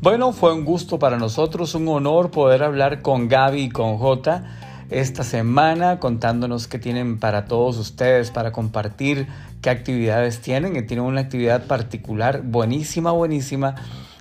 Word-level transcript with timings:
Bueno, 0.00 0.32
fue 0.32 0.52
un 0.52 0.64
gusto 0.64 0.98
para 0.98 1.16
nosotros, 1.16 1.76
un 1.76 1.86
honor 1.86 2.32
poder 2.32 2.64
hablar 2.64 3.02
con 3.02 3.28
Gaby 3.28 3.62
y 3.62 3.68
con 3.68 3.98
Jota 3.98 4.58
esta 4.92 5.24
semana 5.24 6.00
contándonos 6.00 6.66
qué 6.66 6.78
tienen 6.78 7.18
para 7.18 7.46
todos 7.46 7.78
ustedes, 7.78 8.30
para 8.30 8.52
compartir 8.52 9.26
qué 9.60 9.70
actividades 9.70 10.40
tienen. 10.40 10.76
Y 10.76 10.82
tienen 10.82 11.06
una 11.06 11.20
actividad 11.20 11.66
particular 11.66 12.42
buenísima, 12.42 13.12
buenísima. 13.12 13.74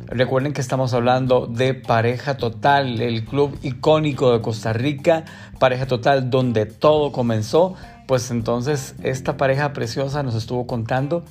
Recuerden 0.06 0.54
que 0.54 0.62
estamos 0.62 0.94
hablando 0.94 1.48
de 1.48 1.74
Pareja 1.74 2.38
Total, 2.38 3.02
el 3.02 3.26
club 3.26 3.58
icónico 3.64 4.32
de 4.32 4.42
Costa 4.42 4.74
Rica, 4.74 5.26
Pareja 5.60 5.88
Total, 5.88 6.30
donde 6.30 6.66
todo 6.66 7.12
comenzó. 7.12 7.76
Pues 8.08 8.32
entonces 8.32 8.96
esta 9.04 9.36
pareja 9.36 9.74
preciosa 9.74 10.24
nos 10.24 10.36
estuvo 10.36 10.68
contando 10.68 11.24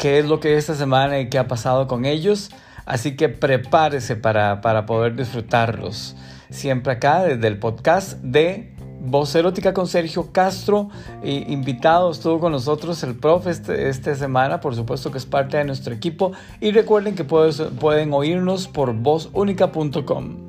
qué 0.00 0.18
es 0.18 0.24
lo 0.24 0.40
que 0.40 0.56
esta 0.56 0.74
semana 0.74 1.20
y 1.20 1.28
qué 1.28 1.38
ha 1.38 1.46
pasado 1.46 1.86
con 1.86 2.06
ellos. 2.06 2.50
Así 2.86 3.16
que 3.16 3.28
prepárese 3.28 4.16
para, 4.16 4.60
poder 4.86 5.14
disfrutarlos. 5.14 6.16
Siempre 6.48 6.94
acá 6.94 7.22
desde 7.22 7.46
el 7.46 7.58
podcast 7.58 8.14
de 8.22 8.74
Voz 9.02 9.34
Erótica 9.34 9.74
con 9.74 9.86
Sergio 9.86 10.32
Castro. 10.32 10.88
invitado 11.22 12.10
estuvo 12.10 12.40
con 12.40 12.52
nosotros 12.52 13.02
el 13.02 13.14
profe 13.14 13.50
este, 13.50 13.90
esta 13.90 14.14
semana, 14.14 14.60
por 14.60 14.74
supuesto 14.74 15.12
que 15.12 15.18
es 15.18 15.26
parte 15.26 15.58
de 15.58 15.64
nuestro 15.64 15.94
equipo. 15.94 16.32
Y 16.60 16.72
recuerden 16.72 17.14
que 17.14 17.24
pueden 17.24 18.12
oírnos 18.14 18.68
por 18.68 18.94
vozúnica.com. 18.94 20.48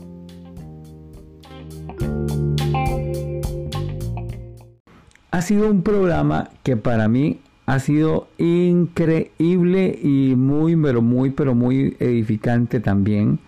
Ha 5.30 5.42
sido 5.42 5.70
un 5.70 5.82
programa 5.82 6.50
que 6.64 6.78
para 6.78 7.08
mí 7.10 7.42
ha 7.66 7.80
sido 7.80 8.28
increíble 8.38 10.00
y 10.02 10.36
muy, 10.36 10.76
pero 10.76 11.02
muy, 11.02 11.32
pero 11.32 11.56
muy 11.56 11.96
edificante 12.00 12.80
también. 12.80 13.40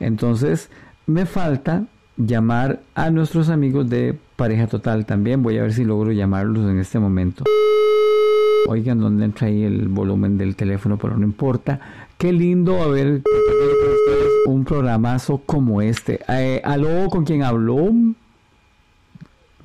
Entonces, 0.00 0.70
me 1.06 1.26
falta 1.26 1.84
llamar 2.16 2.80
a 2.94 3.10
nuestros 3.10 3.48
amigos 3.48 3.88
de 3.88 4.18
Pareja 4.36 4.66
Total 4.66 5.06
también. 5.06 5.42
Voy 5.42 5.58
a 5.58 5.62
ver 5.62 5.72
si 5.72 5.84
logro 5.84 6.12
llamarlos 6.12 6.70
en 6.70 6.78
este 6.78 6.98
momento. 6.98 7.44
Oigan, 8.68 9.00
¿dónde 9.00 9.24
entra 9.24 9.46
ahí 9.46 9.62
el 9.62 9.88
volumen 9.88 10.36
del 10.38 10.56
teléfono? 10.56 10.98
Pero 10.98 11.16
no 11.16 11.24
importa. 11.24 11.80
Qué 12.18 12.32
lindo 12.32 12.82
haber 12.82 13.22
un 14.46 14.64
programazo 14.64 15.38
como 15.46 15.80
este. 15.80 16.20
Eh, 16.28 16.60
¿Aló? 16.64 17.08
¿Con 17.08 17.24
quién 17.24 17.42
habló? 17.42 17.92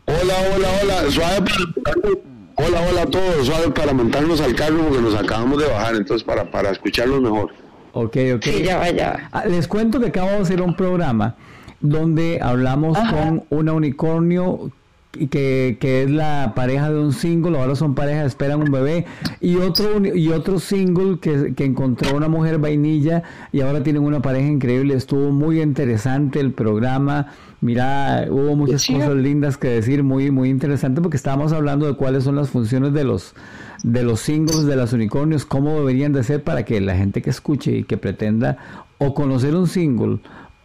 Hola, 0.05 0.35
hola, 0.55 0.67
hola. 0.83 2.21
Hola, 2.55 2.81
hola 2.89 3.01
a 3.03 3.05
todos. 3.05 3.45
Suave 3.45 3.71
para 3.71 3.93
montarnos 3.93 4.41
al 4.41 4.55
carro 4.55 4.79
porque 4.83 5.01
nos 5.01 5.15
acabamos 5.15 5.61
de 5.61 5.67
bajar, 5.67 5.95
entonces 5.95 6.23
para, 6.23 6.49
para 6.49 6.71
escucharlos 6.71 7.21
mejor. 7.21 7.51
Ok, 7.93 8.17
ok. 8.35 8.45
ya 8.63 8.77
vaya. 8.77 9.29
Ah, 9.31 9.45
les 9.45 9.67
cuento 9.67 9.99
que 9.99 10.07
acabo 10.07 10.29
de 10.29 10.37
hacer 10.37 10.61
un 10.61 10.75
programa 10.75 11.35
donde 11.79 12.39
hablamos 12.41 12.97
con 12.97 13.43
una 13.49 13.73
unicornio 13.73 14.71
que, 15.11 15.77
que, 15.79 16.03
es 16.03 16.09
la 16.09 16.53
pareja 16.55 16.89
de 16.91 16.99
un 16.99 17.13
single, 17.13 17.57
ahora 17.59 17.75
son 17.75 17.95
parejas, 17.95 18.27
esperan 18.27 18.61
un 18.61 18.71
bebé, 18.71 19.05
y 19.39 19.57
otro, 19.57 20.05
y 20.05 20.29
otro 20.29 20.59
single 20.59 21.19
que, 21.19 21.53
que, 21.53 21.65
encontró 21.65 22.15
una 22.15 22.27
mujer 22.27 22.59
vainilla 22.59 23.23
y 23.51 23.61
ahora 23.61 23.83
tienen 23.83 24.03
una 24.03 24.21
pareja 24.21 24.47
increíble. 24.47 24.93
Estuvo 24.93 25.31
muy 25.31 25.61
interesante 25.61 26.39
el 26.39 26.51
programa. 26.51 27.27
Mira, 27.59 28.25
hubo 28.29 28.55
muchas 28.55 28.87
cosas 28.87 29.15
lindas 29.15 29.57
que 29.57 29.67
decir, 29.67 30.03
muy, 30.03 30.31
muy 30.31 30.49
interesante, 30.49 31.01
porque 31.01 31.17
estábamos 31.17 31.53
hablando 31.53 31.85
de 31.85 31.93
cuáles 31.93 32.23
son 32.23 32.35
las 32.35 32.49
funciones 32.49 32.93
de 32.93 33.03
los, 33.03 33.35
de 33.83 34.03
los 34.03 34.19
singles, 34.21 34.65
de 34.65 34.75
los 34.75 34.93
unicornios, 34.93 35.45
cómo 35.45 35.75
deberían 35.75 36.13
de 36.13 36.23
ser 36.23 36.43
para 36.43 36.63
que 36.65 36.81
la 36.81 36.95
gente 36.95 37.21
que 37.21 37.29
escuche 37.29 37.71
y 37.71 37.83
que 37.83 37.97
pretenda 37.97 38.57
o 38.97 39.13
conocer 39.13 39.55
un 39.55 39.67
single 39.67 40.19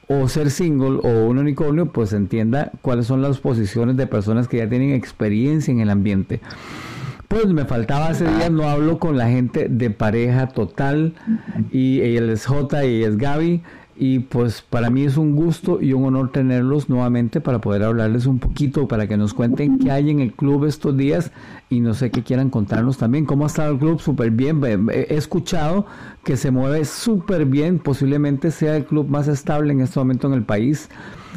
o 0.08 0.28
ser 0.28 0.50
single 0.50 1.00
o 1.02 1.26
un 1.26 1.38
unicornio, 1.38 1.86
pues 1.86 2.12
entienda 2.12 2.70
cuáles 2.82 3.06
son 3.06 3.22
las 3.22 3.38
posiciones 3.38 3.96
de 3.96 4.06
personas 4.06 4.48
que 4.48 4.58
ya 4.58 4.68
tienen 4.68 4.92
experiencia 4.92 5.72
en 5.72 5.80
el 5.80 5.90
ambiente. 5.90 6.40
Pues 7.28 7.46
me 7.48 7.64
faltaba 7.64 8.08
hace 8.08 8.24
días, 8.24 8.52
no 8.52 8.68
hablo 8.68 8.98
con 8.98 9.16
la 9.16 9.28
gente 9.28 9.68
de 9.68 9.90
pareja 9.90 10.46
total 10.48 11.14
y 11.72 12.00
él 12.00 12.30
es 12.30 12.46
J 12.46 12.84
y 12.84 13.02
es 13.02 13.16
Gaby. 13.16 13.62
Y 13.98 14.18
pues 14.18 14.60
para 14.60 14.90
mí 14.90 15.04
es 15.04 15.16
un 15.16 15.34
gusto 15.34 15.80
y 15.80 15.94
un 15.94 16.04
honor 16.04 16.30
tenerlos 16.30 16.90
nuevamente 16.90 17.40
para 17.40 17.62
poder 17.62 17.82
hablarles 17.82 18.26
un 18.26 18.38
poquito, 18.38 18.86
para 18.86 19.06
que 19.06 19.16
nos 19.16 19.32
cuenten 19.32 19.78
qué 19.78 19.90
hay 19.90 20.10
en 20.10 20.20
el 20.20 20.34
club 20.34 20.66
estos 20.66 20.94
días 20.98 21.32
y 21.70 21.80
no 21.80 21.94
sé 21.94 22.10
qué 22.10 22.22
quieran 22.22 22.50
contarnos 22.50 22.98
también. 22.98 23.24
¿Cómo 23.24 23.44
ha 23.44 23.46
estado 23.46 23.72
el 23.72 23.78
club? 23.78 23.98
Súper 23.98 24.32
bien. 24.32 24.60
He 24.92 25.16
escuchado 25.16 25.86
que 26.26 26.36
se 26.36 26.50
mueve 26.50 26.84
súper 26.84 27.44
bien. 27.46 27.78
Posiblemente 27.78 28.50
sea 28.50 28.76
el 28.76 28.84
club 28.84 29.08
más 29.08 29.28
estable 29.28 29.72
en 29.72 29.80
este 29.80 30.00
momento 30.00 30.26
en 30.26 30.32
el 30.32 30.42
país. 30.42 30.88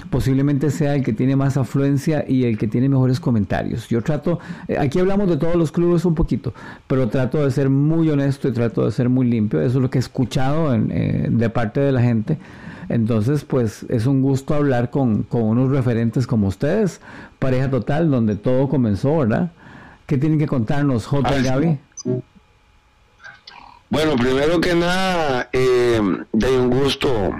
Posiblemente 0.10 0.72
sea 0.72 0.96
el 0.96 1.04
que 1.04 1.14
tiene 1.14 1.36
más 1.36 1.58
afluencia 1.58 2.26
y 2.28 2.46
el 2.46 2.58
que 2.58 2.68
tiene 2.68 2.90
mejores 2.90 3.20
comentarios. 3.20 3.88
Yo 3.88 4.02
trato, 4.02 4.40
eh, 4.68 4.80
aquí 4.80 4.98
hablamos 4.98 5.30
de 5.30 5.38
todos 5.38 5.56
los 5.58 5.72
clubes 5.72 6.06
un 6.06 6.16
poquito, 6.16 6.56
pero 6.88 7.08
trato 7.08 7.44
de 7.46 7.52
ser 7.52 7.70
muy 7.70 8.10
honesto 8.10 8.48
y 8.48 8.52
trato 8.52 8.84
de 8.84 8.92
ser 8.92 9.10
muy 9.10 9.28
limpio. 9.30 9.62
Eso 9.62 9.78
es 9.78 9.82
lo 9.84 9.92
que 9.92 10.00
he 10.00 10.02
escuchado 10.02 10.74
eh, 10.74 11.28
de 11.30 11.50
parte 11.52 11.82
de 11.82 11.92
la 11.92 12.02
gente. 12.02 12.40
Entonces, 12.88 13.46
pues 13.46 13.86
es 13.90 14.08
un 14.08 14.24
gusto 14.24 14.56
hablar 14.56 14.90
con, 14.90 15.22
con 15.22 15.44
unos 15.44 15.70
referentes 15.70 16.26
como 16.26 16.48
ustedes, 16.48 17.00
pareja 17.38 17.70
total, 17.70 18.10
donde 18.10 18.38
todo 18.38 18.68
comenzó, 18.68 19.20
¿verdad? 19.20 19.52
¿Qué 20.08 20.18
tienen 20.18 20.40
que 20.40 20.48
contarnos, 20.48 21.06
J. 21.06 21.38
y 21.38 21.44
Gaby? 21.44 21.78
Bueno, 23.90 24.16
primero 24.16 24.62
que 24.62 24.76
nada, 24.76 25.50
eh, 25.52 26.00
de 26.32 26.58
un 26.58 26.70
gusto 26.70 27.32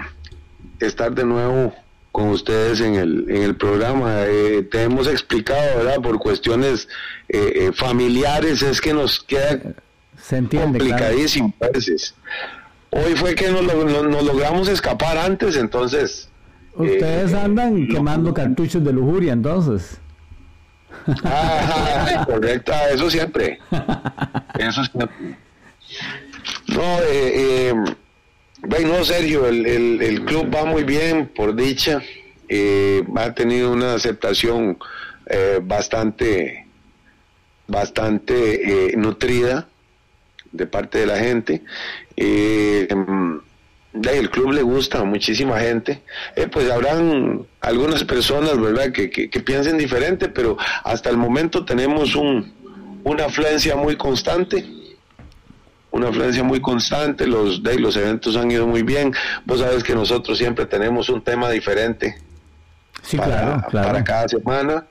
estar 0.80 1.14
de 1.14 1.24
nuevo 1.24 1.72
con 2.12 2.28
ustedes 2.30 2.80
en 2.80 2.94
el, 2.94 3.30
en 3.30 3.42
el 3.42 3.56
programa. 3.56 4.24
Eh, 4.26 4.66
te 4.70 4.82
hemos 4.82 5.06
explicado, 5.06 5.78
¿verdad? 5.78 6.00
Por 6.00 6.18
cuestiones 6.18 6.88
eh, 7.28 7.52
eh, 7.54 7.72
familiares 7.72 8.62
es 8.62 8.80
que 8.80 8.92
nos 8.92 9.20
queda 9.20 9.60
Se 10.20 10.36
entiende, 10.36 10.78
complicadísimo 10.78 11.54
a 11.60 11.68
veces. 11.68 12.14
Hoy 12.90 13.14
fue 13.14 13.34
que 13.34 13.50
nos, 13.50 13.62
nos, 13.62 14.24
logramos 14.24 14.68
escapar 14.68 15.16
antes, 15.16 15.56
entonces... 15.56 16.28
Ustedes 16.74 17.34
andan 17.34 17.86
quemando 17.88 18.32
cartuchos 18.32 18.82
de 18.82 18.92
lujuria, 18.92 19.32
entonces. 19.32 19.98
Ah, 21.24 22.24
correcta, 22.26 22.90
eso 22.90 23.10
siempre. 23.10 23.58
Eso 24.58 24.84
siempre. 24.84 25.36
No, 26.74 26.98
eh, 27.02 27.74
bueno, 28.62 29.04
Sergio, 29.04 29.46
el, 29.46 30.24
club 30.24 30.54
va 30.54 30.64
muy 30.64 30.84
bien, 30.84 31.26
por 31.26 31.56
dicha. 31.56 32.00
Eh, 32.48 33.04
ha 33.16 33.34
tenido 33.34 33.72
una 33.72 33.94
aceptación 33.94 34.78
eh, 35.26 35.58
bastante, 35.62 36.66
bastante 37.66 38.92
nutrida 38.96 39.68
de 40.52 40.66
parte 40.66 40.98
de 40.98 41.06
la 41.06 41.16
gente. 41.16 41.62
el 42.16 43.00
club 44.30 44.52
le 44.52 44.62
gusta 44.62 45.00
a 45.00 45.04
muchísima 45.04 45.58
gente. 45.58 46.02
pues 46.52 46.70
habrán 46.70 47.46
algunas 47.60 48.04
personas, 48.04 48.60
¿verdad?, 48.60 48.92
que, 48.92 49.10
que, 49.10 49.40
piensen 49.40 49.76
diferente, 49.76 50.28
pero 50.28 50.56
hasta 50.84 51.10
el 51.10 51.16
momento 51.16 51.64
tenemos 51.64 52.14
un, 52.14 52.52
una 53.02 53.24
afluencia 53.24 53.74
muy 53.74 53.96
constante 53.96 54.79
una 55.92 56.08
afluencia 56.08 56.42
muy 56.42 56.60
constante, 56.60 57.26
los, 57.26 57.62
de, 57.62 57.78
los 57.78 57.96
eventos 57.96 58.36
han 58.36 58.50
ido 58.50 58.66
muy 58.66 58.82
bien. 58.82 59.12
Vos 59.44 59.60
sabes 59.60 59.82
que 59.82 59.94
nosotros 59.94 60.38
siempre 60.38 60.66
tenemos 60.66 61.08
un 61.08 61.22
tema 61.22 61.50
diferente 61.50 62.16
para, 63.16 63.66
para 63.68 64.04
cada 64.04 64.28
semana. 64.28 64.86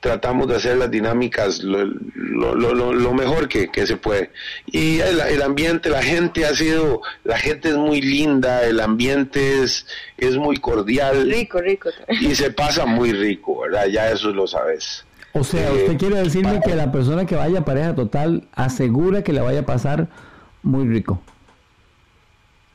Tratamos 0.00 0.46
de 0.46 0.54
hacer 0.54 0.76
las 0.76 0.90
dinámicas 0.92 1.60
lo, 1.60 1.84
lo, 2.54 3.12
mejor 3.14 3.48
que, 3.48 3.68
se 3.84 3.96
puede. 3.96 4.30
Y 4.66 5.00
el, 5.00 5.42
ambiente, 5.42 5.90
la 5.90 6.02
gente 6.02 6.46
ha 6.46 6.54
sido, 6.54 7.02
la 7.24 7.36
gente 7.36 7.70
es 7.70 7.76
muy 7.76 8.00
linda, 8.00 8.62
el 8.62 8.78
ambiente 8.78 9.62
es, 9.62 9.86
es 10.16 10.36
muy 10.36 10.58
cordial. 10.58 11.28
Rico, 11.28 11.60
rico. 11.60 11.90
Y 12.08 12.36
se 12.36 12.52
pasa 12.52 12.86
muy 12.86 13.12
rico, 13.12 13.62
¿verdad? 13.62 13.86
Ya 13.86 14.08
eso 14.08 14.30
lo 14.30 14.46
sabes. 14.46 15.04
O 15.32 15.42
sea, 15.42 15.72
usted 15.72 15.98
quiere 15.98 16.22
decirme 16.22 16.60
que 16.64 16.76
la 16.76 16.92
persona 16.92 17.26
que 17.26 17.34
vaya 17.34 17.58
a 17.58 17.64
pareja 17.64 17.94
total 17.94 18.44
asegura 18.52 19.22
que 19.22 19.32
le 19.32 19.40
vaya 19.40 19.60
a 19.60 19.66
pasar 19.66 20.08
muy 20.68 20.86
rico. 20.86 21.20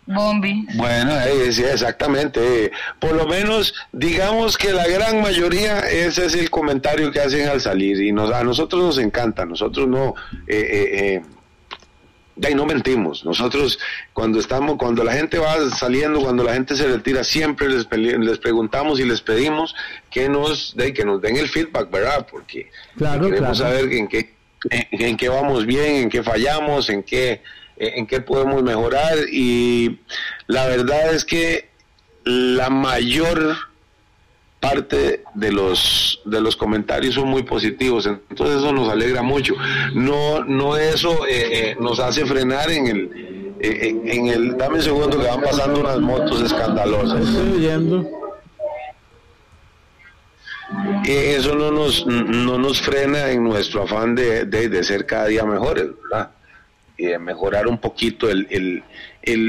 Bombi. 0.05 0.67
Bueno, 0.75 1.13
sí, 1.51 1.63
exactamente. 1.63 2.71
Por 2.99 3.13
lo 3.13 3.25
menos, 3.25 3.73
digamos 3.93 4.57
que 4.57 4.73
la 4.73 4.87
gran 4.87 5.21
mayoría, 5.21 5.79
ese 5.79 6.25
es 6.25 6.33
el 6.35 6.49
comentario 6.49 7.11
que 7.11 7.21
hacen 7.21 7.47
al 7.47 7.61
salir. 7.61 8.01
Y 8.01 8.11
nos, 8.11 8.31
a 8.31 8.43
nosotros 8.43 8.83
nos 8.83 8.97
encanta. 8.97 9.45
Nosotros 9.45 9.87
no. 9.87 10.15
Eh, 10.47 10.57
eh, 10.57 10.89
eh 11.15 11.21
no 12.55 12.65
mentimos. 12.65 13.23
Nosotros, 13.23 13.79
cuando 14.11 14.39
estamos, 14.39 14.77
cuando 14.77 15.03
la 15.03 15.13
gente 15.13 15.37
va 15.37 15.69
saliendo, 15.69 16.19
cuando 16.19 16.43
la 16.43 16.53
gente 16.53 16.75
se 16.75 16.87
retira, 16.87 17.23
siempre 17.23 17.69
les, 17.69 17.87
les 17.91 18.39
preguntamos 18.39 18.99
y 18.99 19.05
les 19.05 19.21
pedimos 19.21 19.75
que 20.09 20.27
nos, 20.27 20.75
de, 20.75 20.93
que 20.93 21.05
nos 21.05 21.21
den 21.21 21.37
el 21.37 21.47
feedback, 21.47 21.91
¿verdad? 21.91 22.27
Porque 22.29 22.69
queremos 22.97 23.59
saber 23.59 23.93
en 23.93 24.07
qué, 24.07 24.33
en 24.69 25.15
qué 25.15 25.29
vamos 25.29 25.65
bien, 25.67 25.95
en 25.95 26.09
qué 26.09 26.23
fallamos, 26.23 26.89
en 26.89 27.03
qué 27.03 27.33
eh, 27.33 27.41
en 27.97 28.07
qué 28.07 28.21
podemos 28.21 28.63
mejorar 28.63 29.17
y 29.31 29.99
la 30.47 30.65
verdad 30.67 31.13
es 31.13 31.25
que 31.25 31.69
la 32.25 32.69
mayor 32.69 33.57
parte 34.59 35.23
de 35.33 35.51
los 35.51 36.21
de 36.23 36.39
los 36.39 36.55
comentarios 36.55 37.15
son 37.15 37.27
muy 37.27 37.43
positivos 37.43 38.05
entonces 38.05 38.57
eso 38.57 38.71
nos 38.71 38.89
alegra 38.89 39.21
mucho. 39.21 39.55
No 39.93 40.43
no 40.45 40.77
eso 40.77 41.27
eh, 41.27 41.71
eh, 41.71 41.77
nos 41.79 41.99
hace 41.99 42.25
frenar 42.25 42.69
en 42.71 42.87
el 42.87 43.53
en, 43.59 44.27
el 44.27 44.57
dame 44.57 44.75
un 44.75 44.81
segundo 44.81 45.19
que 45.19 45.27
van 45.27 45.41
pasando 45.41 45.79
unas 45.81 45.99
motos 45.99 46.41
escandalosas. 46.41 47.27
Estoy 47.27 47.51
oyendo 47.57 48.09
eso 51.05 51.55
no 51.55 51.71
nos 51.71 52.05
no 52.05 52.57
nos 52.57 52.81
frena 52.81 53.29
en 53.31 53.43
nuestro 53.43 53.83
afán 53.83 54.15
de, 54.15 54.45
de, 54.45 54.83
ser 54.83 55.05
cada 55.05 55.27
día 55.27 55.43
mejores 55.45 55.87
verdad 56.09 56.31
de 56.97 57.19
mejorar 57.19 57.67
un 57.67 57.77
poquito 57.77 58.29
el, 58.29 58.47
el, 58.49 58.83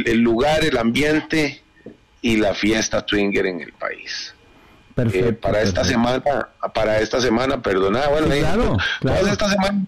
el 0.07 0.21
lugar 0.21 0.65
el 0.65 0.77
ambiente 0.79 1.63
y 2.23 2.37
la 2.37 2.55
fiesta 2.55 3.05
Twinger 3.05 3.47
en 3.47 3.61
el 3.61 3.73
país. 3.73 4.35
Perfecto, 4.95 5.29
eh, 5.29 5.33
para 5.33 5.61
esta 5.61 5.85
semana, 5.85 6.23
para 6.73 7.01
esta 7.01 7.21
semana, 7.21 7.61
perdona, 7.61 8.07
bueno, 8.09 8.29
claro, 8.29 8.77
todas 9.01 9.27
estas 9.27 9.51
semanas 9.51 9.87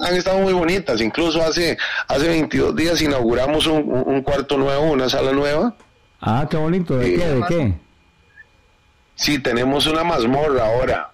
han 0.00 0.14
estado 0.14 0.38
muy 0.38 0.52
bonitas, 0.52 1.00
incluso 1.00 1.42
hace 1.42 1.76
hace 2.06 2.28
22 2.28 2.76
días 2.76 3.02
inauguramos 3.02 3.66
un, 3.66 4.22
cuarto 4.22 4.56
nuevo, 4.56 4.92
una 4.92 5.08
sala 5.08 5.32
nueva. 5.32 5.74
Ah, 6.20 6.46
qué 6.48 6.56
bonito, 6.56 6.96
¿de 6.96 7.16
qué? 7.16 7.26
¿De 7.26 7.42
qué? 7.48 7.74
Sí, 9.16 9.40
tenemos 9.40 9.86
una 9.86 10.04
mazmorra 10.04 10.66
ahora. 10.66 11.10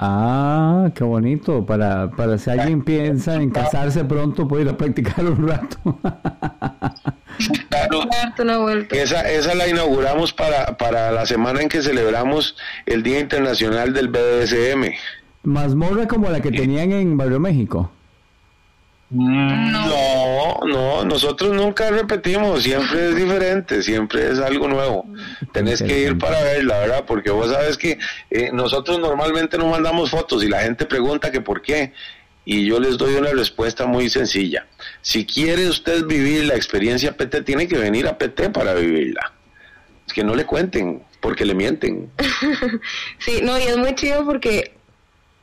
Ah, 0.00 0.90
qué 0.94 1.02
bonito, 1.02 1.66
para, 1.66 2.10
para 2.12 2.38
si 2.38 2.50
alguien 2.50 2.82
piensa 2.82 3.34
en 3.34 3.50
casarse 3.50 4.04
pronto, 4.04 4.46
puede 4.46 4.62
ir 4.62 4.68
a 4.68 4.76
practicar 4.76 5.24
un 5.24 5.48
rato. 5.48 5.98
Esa, 8.90 9.28
esa 9.28 9.54
la 9.56 9.68
inauguramos 9.68 10.32
para, 10.32 10.76
para 10.76 11.10
la 11.10 11.26
semana 11.26 11.62
en 11.62 11.68
que 11.68 11.82
celebramos 11.82 12.56
el 12.86 13.02
Día 13.02 13.18
Internacional 13.18 13.92
del 13.92 14.08
BDSM. 14.08 14.92
¿Mazmorra 15.42 16.06
como 16.06 16.28
la 16.30 16.40
que 16.40 16.52
tenían 16.52 16.92
en 16.92 17.16
Barrio 17.16 17.40
México? 17.40 17.90
No, 19.10 19.80
no, 20.66 21.04
nosotros 21.04 21.52
nunca 21.52 21.90
repetimos, 21.90 22.62
siempre 22.62 23.08
es 23.08 23.16
diferente, 23.16 23.82
siempre 23.82 24.30
es 24.30 24.38
algo 24.38 24.68
nuevo. 24.68 25.06
Tenés 25.52 25.82
que 25.82 26.00
ir 26.00 26.18
para 26.18 26.42
verla, 26.42 26.78
¿verdad? 26.78 27.04
Porque 27.06 27.30
vos 27.30 27.50
sabes 27.50 27.76
que 27.76 27.98
eh, 28.30 28.50
nosotros 28.52 28.98
normalmente 28.98 29.58
no 29.58 29.66
mandamos 29.66 30.10
fotos 30.10 30.42
y 30.44 30.48
la 30.48 30.60
gente 30.60 30.86
pregunta 30.86 31.30
que 31.30 31.40
por 31.40 31.62
qué 31.62 31.92
y 32.50 32.64
yo 32.64 32.80
les 32.80 32.96
doy 32.96 33.14
una 33.14 33.30
respuesta 33.30 33.84
muy 33.84 34.08
sencilla. 34.08 34.66
Si 35.02 35.26
quiere 35.26 35.68
usted 35.68 36.06
vivir 36.06 36.46
la 36.46 36.54
experiencia 36.54 37.14
PT, 37.14 37.42
tiene 37.42 37.68
que 37.68 37.76
venir 37.76 38.06
a 38.06 38.16
PT 38.16 38.48
para 38.48 38.72
vivirla. 38.72 39.34
Es 40.06 40.14
que 40.14 40.24
no 40.24 40.34
le 40.34 40.46
cuenten, 40.46 41.02
porque 41.20 41.44
le 41.44 41.54
mienten. 41.54 42.10
sí, 43.18 43.40
no, 43.42 43.58
y 43.58 43.64
es 43.64 43.76
muy 43.76 43.94
chido 43.94 44.24
porque 44.24 44.77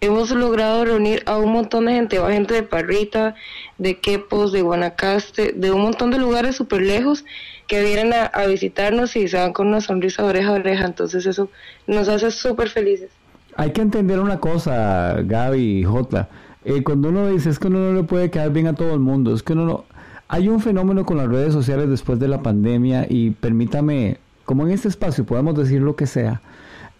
hemos 0.01 0.31
logrado 0.31 0.85
reunir 0.85 1.23
a 1.25 1.37
un 1.37 1.51
montón 1.51 1.85
de 1.85 1.93
gente, 1.93 2.19
va 2.19 2.31
gente 2.31 2.53
de 2.53 2.63
Parrita, 2.63 3.35
de 3.77 3.99
Quepos, 3.99 4.51
de 4.51 4.61
Guanacaste, 4.61 5.53
de 5.53 5.71
un 5.71 5.81
montón 5.81 6.11
de 6.11 6.19
lugares 6.19 6.55
súper 6.55 6.81
lejos 6.81 7.25
que 7.67 7.83
vienen 7.83 8.13
a, 8.13 8.45
visitarnos 8.45 9.15
y 9.15 9.27
se 9.27 9.37
van 9.37 9.53
con 9.53 9.67
una 9.67 9.81
sonrisa 9.81 10.23
oreja 10.23 10.49
a 10.49 10.53
oreja, 10.53 10.85
entonces 10.85 11.25
eso 11.25 11.49
nos 11.87 12.07
hace 12.07 12.29
súper 12.29 12.69
felices. 12.69 13.09
Hay 13.55 13.71
que 13.71 13.81
entender 13.81 14.19
una 14.19 14.39
cosa, 14.39 15.15
Gaby 15.23 15.79
y 15.79 15.83
Jota 15.83 16.29
eh, 16.65 16.81
cuando 16.83 17.09
uno 17.09 17.29
dice 17.29 17.51
es 17.51 17.59
que 17.59 17.67
uno 17.67 17.77
no 17.77 17.93
le 17.93 18.03
puede 18.03 18.31
quedar 18.31 18.51
bien 18.51 18.65
a 18.65 18.73
todo 18.73 18.93
el 18.93 18.99
mundo, 18.99 19.33
es 19.33 19.43
que 19.43 19.53
uno 19.53 19.65
no... 19.65 19.85
Hay 20.27 20.49
un 20.49 20.59
fenómeno 20.59 21.05
con 21.05 21.17
las 21.17 21.27
redes 21.27 21.53
sociales 21.53 21.87
después 21.87 22.19
de 22.19 22.27
la 22.27 22.41
pandemia 22.41 23.05
y 23.07 23.29
permítame, 23.29 24.17
como 24.43 24.65
en 24.65 24.71
este 24.71 24.87
espacio 24.87 25.23
podemos 25.23 25.55
decir 25.55 25.81
lo 25.81 25.95
que 25.95 26.07
sea, 26.07 26.41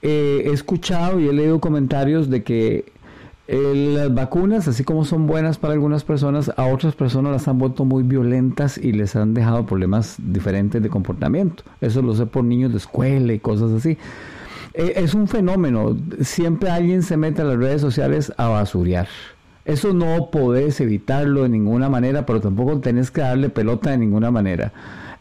eh, 0.08 0.44
he 0.46 0.52
escuchado 0.52 1.20
y 1.20 1.28
he 1.28 1.34
leído 1.34 1.60
comentarios 1.60 2.30
de 2.30 2.44
que 2.44 2.86
eh, 3.48 3.94
las 3.96 4.14
vacunas, 4.14 4.68
así 4.68 4.84
como 4.84 5.04
son 5.04 5.26
buenas 5.26 5.58
para 5.58 5.74
algunas 5.74 6.04
personas, 6.04 6.52
a 6.58 6.68
otras 6.68 6.94
personas 6.94 7.32
las 7.32 7.48
han 7.48 7.58
vuelto 7.58 7.86
muy 7.86 8.04
violentas 8.04 8.78
y 8.78 8.92
les 8.92 9.16
han 9.16 9.34
dejado 9.34 9.66
problemas 9.66 10.18
diferentes 10.20 10.84
de 10.84 10.90
comportamiento. 10.90 11.64
Eso 11.82 12.04
lo 12.04 12.14
sé 12.14 12.28
por 12.28 12.44
niños 12.44 12.72
de 12.72 12.78
escuela 12.78 13.34
y 13.34 13.40
cosas 13.40 13.72
así. 13.72 13.98
es 14.74 15.16
un 15.16 15.28
fenómeno. 15.28 15.98
Siempre 16.22 16.70
alguien 16.70 17.02
se 17.02 17.18
mete 17.18 17.42
a 17.42 17.46
las 17.46 17.58
redes 17.58 17.82
sociales 17.82 18.32
a 18.38 18.48
basurear. 18.50 19.08
Eso 19.66 19.92
no 19.94 20.30
podés 20.30 20.80
evitarlo 20.82 21.42
de 21.42 21.50
ninguna 21.50 21.90
manera, 21.90 22.28
pero 22.28 22.42
tampoco 22.42 22.80
tenés 22.80 23.10
que 23.10 23.22
darle 23.22 23.50
pelota 23.50 23.90
de 23.90 23.98
ninguna 23.98 24.30
manera. 24.30 24.72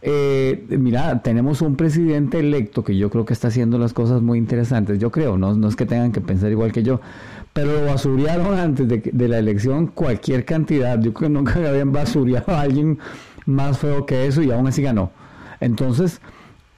Eh, 0.06 0.66
mira, 0.68 1.22
tenemos 1.22 1.62
un 1.62 1.76
presidente 1.76 2.38
electo 2.38 2.84
que 2.84 2.94
yo 2.94 3.08
creo 3.08 3.24
que 3.24 3.32
está 3.32 3.48
haciendo 3.48 3.78
las 3.78 3.94
cosas 3.94 4.20
muy 4.20 4.36
interesantes. 4.36 4.98
Yo 4.98 5.10
creo, 5.10 5.38
no, 5.38 5.66
es 5.66 5.76
que 5.76 5.86
tengan 5.86 6.12
que 6.12 6.20
pensar 6.20 6.50
igual 6.50 6.72
que 6.72 6.82
yo, 6.82 7.00
pero 7.54 7.72
lo 7.72 7.86
basurearon 7.86 8.58
antes 8.58 8.86
de, 8.86 8.98
de 8.98 9.28
la 9.28 9.38
elección 9.38 9.86
cualquier 9.86 10.44
cantidad. 10.44 11.00
Yo 11.00 11.14
creo 11.14 11.30
que 11.30 11.34
nunca 11.34 11.54
habían 11.54 11.90
basureado 11.90 12.52
a 12.52 12.60
alguien 12.60 12.98
más 13.46 13.78
feo 13.78 14.04
que 14.04 14.26
eso 14.26 14.42
y 14.42 14.50
aún 14.50 14.66
así 14.66 14.82
ganó. 14.82 15.10
Entonces, 15.60 16.20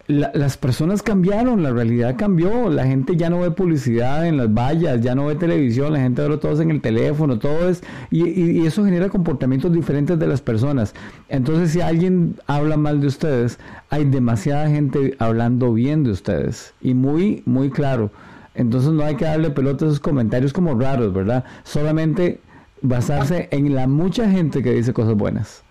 las 0.08 0.56
personas 0.56 1.02
cambiaron, 1.02 1.62
la 1.62 1.72
realidad 1.72 2.16
cambió, 2.16 2.70
la 2.70 2.86
gente 2.86 3.16
ya 3.16 3.28
no 3.28 3.40
ve 3.40 3.50
publicidad 3.50 4.26
en 4.26 4.36
las 4.36 4.52
vallas, 4.52 5.00
ya 5.00 5.14
no 5.14 5.26
ve 5.26 5.34
televisión, 5.34 5.92
la 5.92 6.00
gente 6.00 6.26
ve 6.26 6.36
todo 6.36 6.60
en 6.62 6.70
el 6.70 6.80
teléfono, 6.80 7.38
todo 7.38 7.68
es, 7.68 7.82
y, 8.10 8.64
eso 8.64 8.84
genera 8.84 9.08
comportamientos 9.08 9.72
diferentes 9.72 10.18
de 10.18 10.26
las 10.28 10.40
personas. 10.40 10.94
Entonces, 11.28 11.72
si 11.72 11.80
alguien 11.80 12.36
habla 12.46 12.76
mal 12.76 13.00
de 13.00 13.08
ustedes, 13.08 13.58
hay 13.90 14.04
demasiada 14.04 14.68
gente 14.68 15.16
hablando 15.18 15.72
bien 15.72 16.04
de 16.04 16.10
ustedes, 16.10 16.72
y 16.80 16.94
muy, 16.94 17.42
muy 17.44 17.70
claro. 17.70 18.10
Entonces 18.54 18.92
no 18.92 19.04
hay 19.04 19.16
que 19.16 19.26
darle 19.26 19.50
pelota 19.50 19.84
a 19.84 19.88
esos 19.88 20.00
comentarios 20.00 20.52
como 20.52 20.78
raros, 20.78 21.12
¿verdad? 21.12 21.44
Solamente 21.64 22.40
basarse 22.80 23.48
en 23.50 23.74
la 23.74 23.86
mucha 23.86 24.30
gente 24.30 24.62
que 24.62 24.72
dice 24.72 24.92
cosas 24.92 25.14
buenas. 25.14 25.65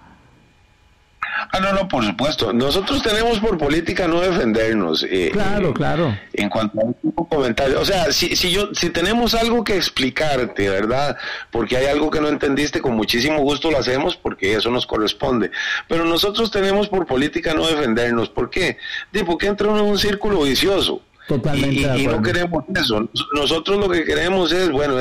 Ah, 1.52 1.60
no, 1.60 1.74
no, 1.74 1.88
por 1.88 2.04
supuesto. 2.06 2.54
Nosotros 2.54 3.02
tenemos 3.04 3.40
por 3.40 3.58
política 3.58 4.08
no 4.08 4.22
defendernos. 4.22 5.06
Eh, 5.10 5.30
claro, 5.34 5.70
eh, 5.70 5.74
claro. 5.74 6.18
En 6.34 6.50
cuanto 6.50 6.80
a 6.80 6.84
un 6.86 6.96
comentario, 7.28 7.80
o 7.80 7.86
sea, 7.86 8.12
si, 8.12 8.36
si 8.36 8.52
yo, 8.52 8.74
si 8.74 8.90
tenemos 8.90 9.36
algo 9.36 9.64
que 9.64 9.76
explicarte, 9.76 10.70
¿verdad? 10.70 11.18
Porque 11.52 11.78
hay 11.78 11.88
algo 11.88 12.10
que 12.10 12.22
no 12.22 12.30
entendiste, 12.30 12.82
con 12.82 12.96
muchísimo 12.96 13.40
gusto 13.40 13.70
lo 13.70 13.78
hacemos 13.78 14.16
porque 14.16 14.56
eso 14.56 14.70
nos 14.70 14.88
corresponde. 14.88 15.52
Pero 15.88 16.06
nosotros 16.06 16.52
tenemos 16.52 16.88
por 16.88 17.06
política 17.06 17.54
no 17.54 17.68
defendernos. 17.68 18.30
¿Por 18.30 18.50
qué? 18.50 18.78
porque 19.26 19.48
entra 19.48 19.68
uno 19.70 19.80
en 19.80 19.86
un 19.86 19.98
círculo 19.98 20.44
vicioso. 20.44 21.02
Totalmente. 21.28 21.98
Y, 21.98 22.08
no 22.08 22.22
queremos 22.22 22.64
eso. 22.76 23.10
Nosotros 23.34 23.80
lo 23.80 23.90
que 23.90 24.04
queremos 24.04 24.52
es, 24.52 24.70
bueno, 24.70 24.98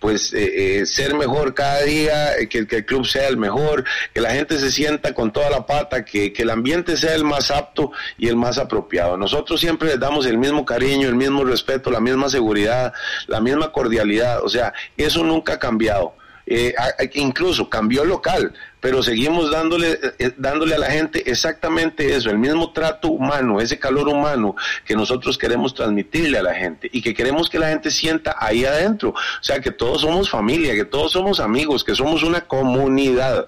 pues 0.00 0.32
eh, 0.32 0.80
eh, 0.80 0.86
ser 0.86 1.14
mejor 1.14 1.54
cada 1.54 1.82
día, 1.82 2.36
eh, 2.36 2.48
que, 2.48 2.66
el 2.70 2.84
club 2.84 3.06
sea 3.06 3.28
el 3.28 3.36
mejor, 3.36 3.84
que 4.12 4.20
la 4.20 4.30
gente 4.30 4.58
se 4.58 4.70
sienta 4.72 5.14
con 5.14 5.32
toda 5.32 5.48
la 5.48 5.66
pata, 5.66 6.04
que, 6.04 6.32
que 6.32 6.42
el 6.42 6.50
ambiente 6.50 6.96
sea 6.96 7.14
el 7.14 7.24
más 7.24 7.50
apto 7.50 7.92
y 8.18 8.26
el 8.26 8.36
más 8.36 8.58
apropiado. 8.58 9.16
Nosotros 9.16 9.60
siempre 9.60 9.90
les 9.90 10.00
damos 10.00 10.26
el 10.26 10.38
mismo 10.38 10.64
cariño, 10.64 11.08
el 11.08 11.16
mismo 11.16 11.44
respeto, 11.44 11.90
la 11.90 12.00
misma 12.00 12.28
seguridad, 12.28 12.92
la 13.28 13.40
misma 13.40 13.70
cordialidad. 13.70 14.42
O 14.42 14.48
sea, 14.48 14.72
eso 14.96 15.22
nunca 15.22 15.54
ha 15.54 15.58
cambiado. 15.58 16.14
Eh, 16.52 16.74
incluso 17.14 17.70
cambió 17.70 18.02
el 18.02 18.08
local, 18.08 18.52
pero 18.80 19.02
seguimos 19.02 19.50
dándole, 19.50 19.92
eh, 19.92 19.98
eh, 20.18 20.34
dándole 20.36 20.74
a 20.74 20.78
la 20.78 20.90
gente 20.90 21.30
exactamente 21.30 22.14
eso, 22.14 22.30
el 22.30 22.38
mismo 22.38 22.72
trato 22.72 23.08
humano, 23.08 23.60
ese 23.60 23.78
calor 23.78 24.08
humano 24.08 24.56
que 24.84 24.96
nosotros 24.96 25.36
queremos 25.36 25.74
transmitirle 25.74 26.38
a 26.38 26.42
la 26.42 26.54
gente 26.54 26.88
y 26.92 27.02
que 27.02 27.14
queremos 27.14 27.48
que 27.48 27.58
la 27.58 27.68
gente 27.68 27.90
sienta 27.90 28.36
ahí 28.38 28.64
adentro. 28.64 29.10
O 29.10 29.42
sea, 29.42 29.60
que 29.60 29.70
todos 29.70 30.00
somos 30.00 30.30
familia, 30.30 30.74
que 30.74 30.84
todos 30.84 31.12
somos 31.12 31.40
amigos, 31.40 31.84
que 31.84 31.94
somos 31.94 32.22
una 32.22 32.40
comunidad. 32.42 33.46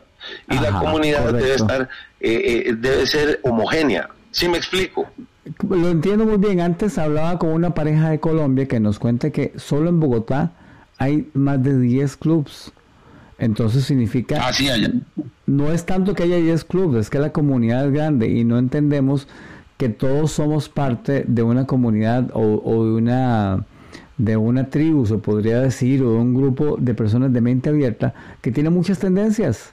Y 0.49 0.55
la 0.55 0.79
comunidad 0.79 1.33
debe 1.33 1.55
estar, 1.55 1.89
debe 2.21 3.07
ser 3.07 3.41
homogénea. 3.43 4.09
¿Sí 4.31 4.49
me 4.49 4.57
explico? 4.57 5.11
Lo 5.69 5.89
entiendo 5.89 6.25
muy 6.25 6.37
bien. 6.37 6.61
Antes 6.61 6.97
hablaba 6.97 7.39
con 7.39 7.51
una 7.51 7.75
pareja 7.75 8.11
de 8.11 8.21
Colombia 8.21 8.69
que 8.69 8.79
nos 8.79 9.01
cuenta 9.01 9.31
que 9.31 9.53
solo 9.57 9.89
en 9.89 9.99
Bogotá 9.99 10.53
hay 10.99 11.29
más 11.35 11.61
de 11.63 11.77
10 11.77 12.17
clubs 12.19 12.73
entonces 13.43 13.85
significa... 13.85 14.41
Ah, 14.41 14.53
no 15.47 15.73
es 15.73 15.85
tanto 15.85 16.15
que 16.15 16.23
haya 16.23 16.37
10 16.37 16.65
clubes, 16.65 17.01
es 17.01 17.11
que 17.11 17.19
la 17.19 17.33
comunidad 17.33 17.87
es 17.87 17.93
grande 17.93 18.29
y 18.29 18.45
no 18.45 18.57
entendemos 18.57 19.27
que 19.79 19.89
todos 19.89 20.31
somos 20.31 20.69
parte 20.69 21.25
de 21.27 21.43
una 21.43 21.67
comunidad 21.67 22.31
o, 22.35 22.85
de 22.85 22.93
una 22.93 23.65
de 24.17 24.37
una 24.37 24.71
tribu, 24.71 25.07
se 25.07 25.19
podría 25.19 25.59
decir, 25.61 26.05
o 26.05 26.13
de 26.13 26.19
un 26.19 26.35
grupo 26.35 26.77
de 26.79 26.95
personas 26.95 27.33
de 27.33 27.41
mente 27.41 27.71
abierta 27.71 28.15
que 28.41 28.53
tiene 28.53 28.71
muchas 28.71 29.01
tendencias 29.01 29.73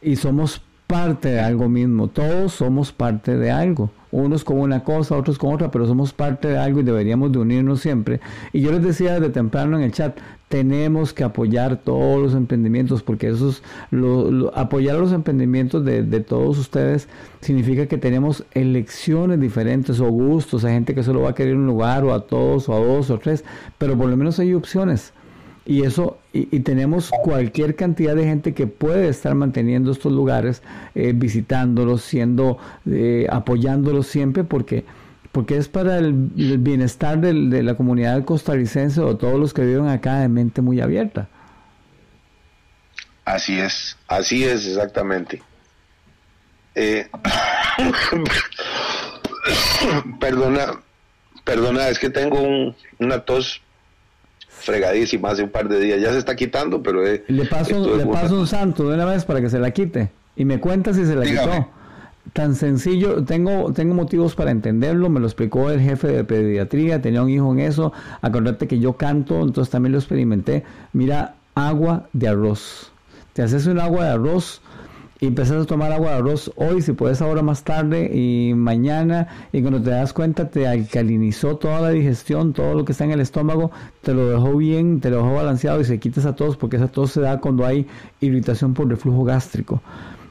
y 0.00 0.16
somos 0.16 0.62
parte 0.86 1.28
de 1.28 1.40
algo 1.40 1.68
mismo, 1.68 2.08
todos 2.08 2.54
somos 2.54 2.90
parte 2.90 3.36
de 3.36 3.50
algo, 3.50 3.90
unos 4.12 4.44
con 4.44 4.58
una 4.58 4.82
cosa, 4.82 5.16
otros 5.16 5.38
con 5.38 5.54
otra, 5.54 5.70
pero 5.70 5.86
somos 5.86 6.12
parte 6.12 6.48
de 6.48 6.58
algo 6.58 6.80
y 6.80 6.82
deberíamos 6.82 7.32
de 7.32 7.38
unirnos 7.38 7.80
siempre. 7.80 8.20
Y 8.52 8.60
yo 8.60 8.72
les 8.72 8.82
decía 8.82 9.14
desde 9.14 9.30
temprano 9.30 9.76
en 9.76 9.82
el 9.82 9.92
chat, 9.92 10.18
tenemos 10.48 11.12
que 11.12 11.22
apoyar 11.22 11.76
todos 11.76 12.20
los 12.20 12.34
emprendimientos, 12.34 13.02
porque 13.02 13.28
eso 13.28 13.50
es 13.50 13.62
lo, 13.90 14.52
apoyar 14.56 14.96
los 14.96 15.12
emprendimientos 15.12 15.84
de, 15.84 16.02
de, 16.02 16.20
todos 16.20 16.58
ustedes 16.58 17.08
significa 17.40 17.86
que 17.86 17.98
tenemos 17.98 18.44
elecciones 18.52 19.38
diferentes 19.38 20.00
o 20.00 20.10
gustos, 20.10 20.64
hay 20.64 20.72
gente 20.72 20.94
que 20.94 21.04
solo 21.04 21.22
va 21.22 21.30
a 21.30 21.34
querer 21.34 21.54
un 21.54 21.66
lugar 21.66 22.04
o 22.04 22.12
a 22.12 22.26
todos 22.26 22.68
o 22.68 22.74
a 22.74 22.80
dos 22.80 23.10
o 23.10 23.18
tres, 23.18 23.44
pero 23.78 23.96
por 23.96 24.08
lo 24.08 24.16
menos 24.16 24.40
hay 24.40 24.52
opciones 24.54 25.12
y 25.66 25.84
eso 25.84 26.18
y, 26.32 26.60
tenemos 26.60 27.10
cualquier 27.10 27.76
cantidad 27.76 28.14
de 28.14 28.24
gente 28.24 28.54
que 28.54 28.66
puede 28.66 29.08
estar 29.08 29.34
manteniendo 29.34 29.92
estos 29.92 30.12
lugares 30.12 30.62
eh, 30.94 31.12
visitándolos 31.14 32.02
siendo 32.02 32.58
eh, 32.86 33.26
apoyándolos 33.30 34.06
siempre 34.06 34.44
porque 34.44 34.84
porque 35.32 35.56
es 35.56 35.68
para 35.68 35.98
el, 35.98 36.12
bienestar 36.12 37.20
de 37.20 37.62
la 37.62 37.74
comunidad 37.74 38.24
costarricense 38.24 39.00
o 39.00 39.16
todos 39.16 39.38
los 39.38 39.54
que 39.54 39.64
viven 39.64 39.86
acá 39.86 40.18
de 40.18 40.28
mente 40.28 40.60
muy 40.60 40.80
abierta. 40.80 41.28
Así 43.24 43.60
es 43.60 43.96
así 44.08 44.44
es 44.44 44.66
exactamente. 44.66 45.40
Eh, 46.74 47.08
perdona 50.20 50.80
perdona 51.44 51.88
es 51.88 51.98
que 51.98 52.10
tengo 52.10 52.42
un, 52.42 52.76
una 52.98 53.20
tos 53.20 53.62
fregadísima 54.60 55.30
hace 55.30 55.42
un 55.42 55.50
par 55.50 55.68
de 55.68 55.80
días. 55.80 56.00
Ya 56.00 56.12
se 56.12 56.18
está 56.18 56.36
quitando, 56.36 56.82
pero... 56.82 57.06
Eh, 57.06 57.24
le 57.28 57.44
paso, 57.46 57.96
le 57.96 58.06
paso 58.06 58.38
un 58.38 58.46
santo 58.46 58.88
de 58.88 58.94
una 58.94 59.04
vez 59.04 59.24
para 59.24 59.40
que 59.40 59.50
se 59.50 59.58
la 59.58 59.70
quite. 59.70 60.10
Y 60.36 60.44
me 60.44 60.60
cuenta 60.60 60.94
si 60.94 61.04
se 61.04 61.16
la 61.16 61.24
quitó. 61.24 61.68
Tan 62.32 62.54
sencillo, 62.54 63.24
tengo, 63.24 63.72
tengo 63.72 63.94
motivos 63.94 64.36
para 64.36 64.50
entenderlo, 64.52 65.08
me 65.08 65.18
lo 65.18 65.26
explicó 65.26 65.70
el 65.70 65.80
jefe 65.80 66.08
de 66.08 66.22
pediatría, 66.22 67.02
tenía 67.02 67.22
un 67.22 67.30
hijo 67.30 67.52
en 67.52 67.60
eso, 67.60 67.92
acordate 68.20 68.68
que 68.68 68.78
yo 68.78 68.92
canto, 68.92 69.42
entonces 69.42 69.70
también 69.70 69.92
lo 69.92 69.98
experimenté. 69.98 70.62
Mira, 70.92 71.34
agua 71.54 72.06
de 72.12 72.28
arroz. 72.28 72.92
Te 73.32 73.42
haces 73.42 73.66
un 73.66 73.80
agua 73.80 74.04
de 74.04 74.10
arroz 74.10 74.60
y 75.20 75.26
empezás 75.26 75.62
a 75.62 75.66
tomar 75.66 75.92
agua 75.92 76.12
de 76.12 76.16
arroz 76.16 76.50
hoy, 76.56 76.80
si 76.80 76.92
puedes 76.92 77.20
ahora 77.20 77.42
más 77.42 77.62
tarde 77.62 78.10
y 78.14 78.54
mañana, 78.54 79.28
y 79.52 79.60
cuando 79.60 79.82
te 79.82 79.90
das 79.90 80.12
cuenta 80.12 80.48
te 80.48 80.66
alcalinizó 80.66 81.56
toda 81.56 81.80
la 81.82 81.90
digestión, 81.90 82.52
todo 82.54 82.74
lo 82.74 82.84
que 82.84 82.92
está 82.92 83.04
en 83.04 83.12
el 83.12 83.20
estómago, 83.20 83.70
te 84.00 84.14
lo 84.14 84.28
dejó 84.30 84.56
bien, 84.56 85.00
te 85.00 85.10
lo 85.10 85.18
dejó 85.18 85.34
balanceado 85.34 85.80
y 85.80 85.84
se 85.84 85.98
quitas 85.98 86.24
a 86.24 86.34
todos 86.34 86.56
porque 86.56 86.76
esa 86.76 86.88
tos 86.88 87.12
se 87.12 87.20
da 87.20 87.38
cuando 87.38 87.66
hay 87.66 87.86
irritación 88.20 88.72
por 88.72 88.88
reflujo 88.88 89.24
gástrico. 89.24 89.82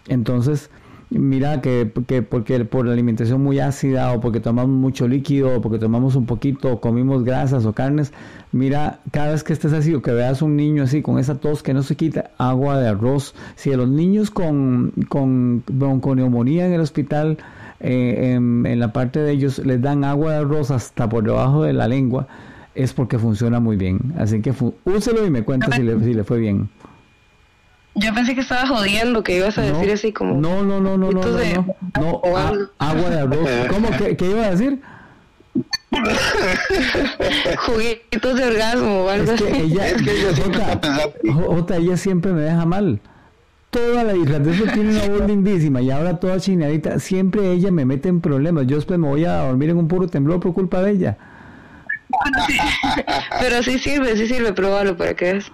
Entonces, 0.08 0.72
mira 1.10 1.62
que, 1.62 1.92
que, 2.06 2.22
porque 2.22 2.64
por 2.66 2.86
la 2.86 2.94
alimentación 2.94 3.42
muy 3.42 3.60
ácida 3.60 4.14
o 4.14 4.22
porque 4.22 4.40
tomamos 4.40 4.76
mucho 4.76 5.08
líquido 5.08 5.58
o 5.58 5.62
porque 5.62 5.80
tomamos 5.80 6.16
un 6.16 6.26
poquito 6.26 6.72
o 6.72 6.82
comimos 6.82 7.24
grasas 7.24 7.66
o 7.66 7.74
carnes, 7.74 8.14
mira, 8.52 9.00
cada 9.12 9.32
vez 9.32 9.44
que 9.44 9.54
estés 9.54 9.74
así 9.74 9.94
o 9.94 10.02
que 10.02 10.12
veas 10.12 10.42
un 10.42 10.56
niño 10.56 10.84
así 10.84 11.02
con 11.02 11.18
esa 11.18 11.40
tos 11.40 11.64
que 11.64 11.74
no 11.74 11.82
se 11.82 11.96
quita, 11.96 12.32
agua 12.38 12.80
de 12.80 12.88
arroz. 12.90 13.34
Si 13.56 13.74
a 13.74 13.78
los 13.78 13.90
niños 13.90 14.30
con, 14.30 14.94
con 15.08 15.64
bronconeumonía 15.68 16.68
en 16.68 16.74
el 16.74 16.82
hospital, 16.82 17.38
eh, 17.80 18.34
en, 18.36 18.80
la 18.80 18.94
parte 18.94 19.20
de 19.20 19.32
ellos 19.32 19.60
les 19.60 19.82
dan 19.82 20.04
agua 20.04 20.34
de 20.34 20.38
arroz 20.40 20.70
hasta 20.70 21.10
por 21.10 21.24
debajo 21.24 21.64
de 21.64 21.74
la 21.74 21.88
lengua, 21.88 22.28
es 22.76 22.94
porque 22.94 23.18
funciona 23.18 23.60
muy 23.60 23.78
bien. 23.78 24.14
Así 24.18 24.42
que 24.42 24.54
úselo 24.86 25.26
y 25.26 25.30
me 25.30 25.44
cuenta 25.44 25.76
si 25.76 25.82
le, 25.82 26.00
si 26.04 26.14
le 26.14 26.24
fue 26.24 26.40
bien. 26.40 26.70
Yo 28.00 28.14
pensé 28.14 28.36
que 28.36 28.42
estaba 28.42 28.68
jodiendo, 28.68 29.24
que 29.24 29.38
ibas 29.38 29.58
a 29.58 29.62
decir 29.62 29.92
así 29.92 30.14
como... 30.14 30.36
No, 30.36 30.64
no, 30.64 30.80
no, 30.80 30.98
no, 30.98 31.12
no, 31.12 31.22
no, 31.22 31.76
no, 32.00 32.22
agua 32.78 33.10
de 33.10 33.20
arroz. 33.20 33.50
¿Cómo? 33.70 33.90
¿Qué, 33.98 34.16
qué 34.16 34.26
iba 34.30 34.46
a 34.46 34.52
decir? 34.52 34.80
Juguitos 37.66 38.36
de 38.36 38.46
orgasmo 38.46 39.02
o 39.06 39.10
algo 39.10 39.32
es 39.32 39.42
que 39.42 39.58
Ella, 39.60 39.88
es 39.90 40.02
que 40.02 40.12
ella 40.12 40.34
siempre 40.36 41.78
ella 41.78 41.98
siempre 41.98 42.32
me 42.34 42.42
deja 42.42 42.66
mal. 42.66 43.02
Toda 43.70 44.04
la 44.04 44.16
isla 44.16 44.40
de 44.40 44.52
eso 44.52 44.64
tiene 44.74 44.92
una 44.92 45.08
voz 45.08 45.28
lindísima 45.28 45.82
y 45.82 45.92
ahora 45.92 46.20
toda 46.20 46.40
chinadita. 46.40 47.00
Siempre 47.00 47.52
ella 47.52 47.72
me 47.72 47.86
mete 47.86 48.10
en 48.10 48.22
problemas. 48.22 48.66
Yo 48.66 48.78
después 48.78 49.00
me 49.00 49.08
voy 49.08 49.26
a 49.26 49.46
dormir 49.46 49.70
en 49.70 49.78
un 49.78 49.88
puro 49.88 50.08
temblor 50.08 50.40
por 50.40 50.54
culpa 50.54 50.82
de 50.82 50.92
ella. 50.92 51.18
Pero 53.40 53.64
sí 53.64 53.80
sirve, 53.80 54.16
sí 54.18 54.28
sirve, 54.28 54.54
pruébalo 54.54 54.96
para 54.98 55.14
que 55.14 55.38
es. 55.38 55.52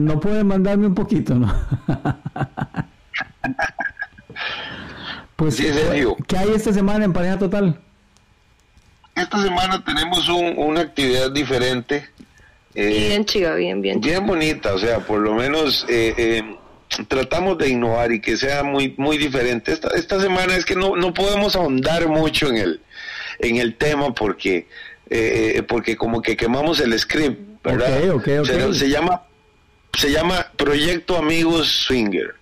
no 0.00 0.20
puede 0.20 0.44
mandarme 0.44 0.86
un 0.86 0.94
poquito, 0.94 1.34
¿no? 1.34 1.52
Pues, 5.34 5.56
¿qué 5.56 6.36
hay 6.38 6.50
esta 6.54 6.72
semana 6.72 7.04
en 7.04 7.12
Pareja 7.12 7.36
Total? 7.36 7.76
Esta 9.16 9.42
semana 9.42 9.84
tenemos 9.84 10.28
una 10.28 10.82
actividad 10.82 11.32
diferente. 11.32 12.08
Eh, 12.74 13.08
bien 13.08 13.24
chiva, 13.24 13.54
bien, 13.54 13.82
bien. 13.82 14.00
Bien 14.00 14.24
bonita, 14.24 14.72
o 14.72 14.78
sea, 14.78 15.00
por 15.00 15.18
lo 15.18 15.34
menos 15.34 15.84
eh, 15.88 16.14
eh, 16.16 16.56
tratamos 17.08 17.58
de 17.58 17.70
innovar 17.70 18.12
y 18.12 18.20
que 18.20 18.36
sea 18.36 18.62
muy, 18.62 18.94
muy 18.96 19.18
diferente. 19.18 19.72
Esta, 19.72 19.88
esta 19.88 20.20
semana 20.20 20.56
es 20.56 20.64
que 20.64 20.76
no, 20.76 20.96
no 20.96 21.12
podemos 21.12 21.56
ahondar 21.56 22.08
mucho 22.08 22.48
en 22.48 22.56
el, 22.56 22.80
en 23.40 23.56
el 23.56 23.74
tema 23.74 24.14
porque 24.14 24.68
eh, 25.14 25.62
porque 25.62 25.96
como 25.96 26.22
que 26.22 26.36
quemamos 26.36 26.80
el 26.80 26.98
script, 26.98 27.62
¿verdad? 27.62 27.88
Se, 28.72 28.88
llama 28.88 29.22
se 29.96 30.10
llama 30.10 30.46
Proyecto 30.56 31.16
Amigos 31.16 31.68
Swinger. 31.68 32.34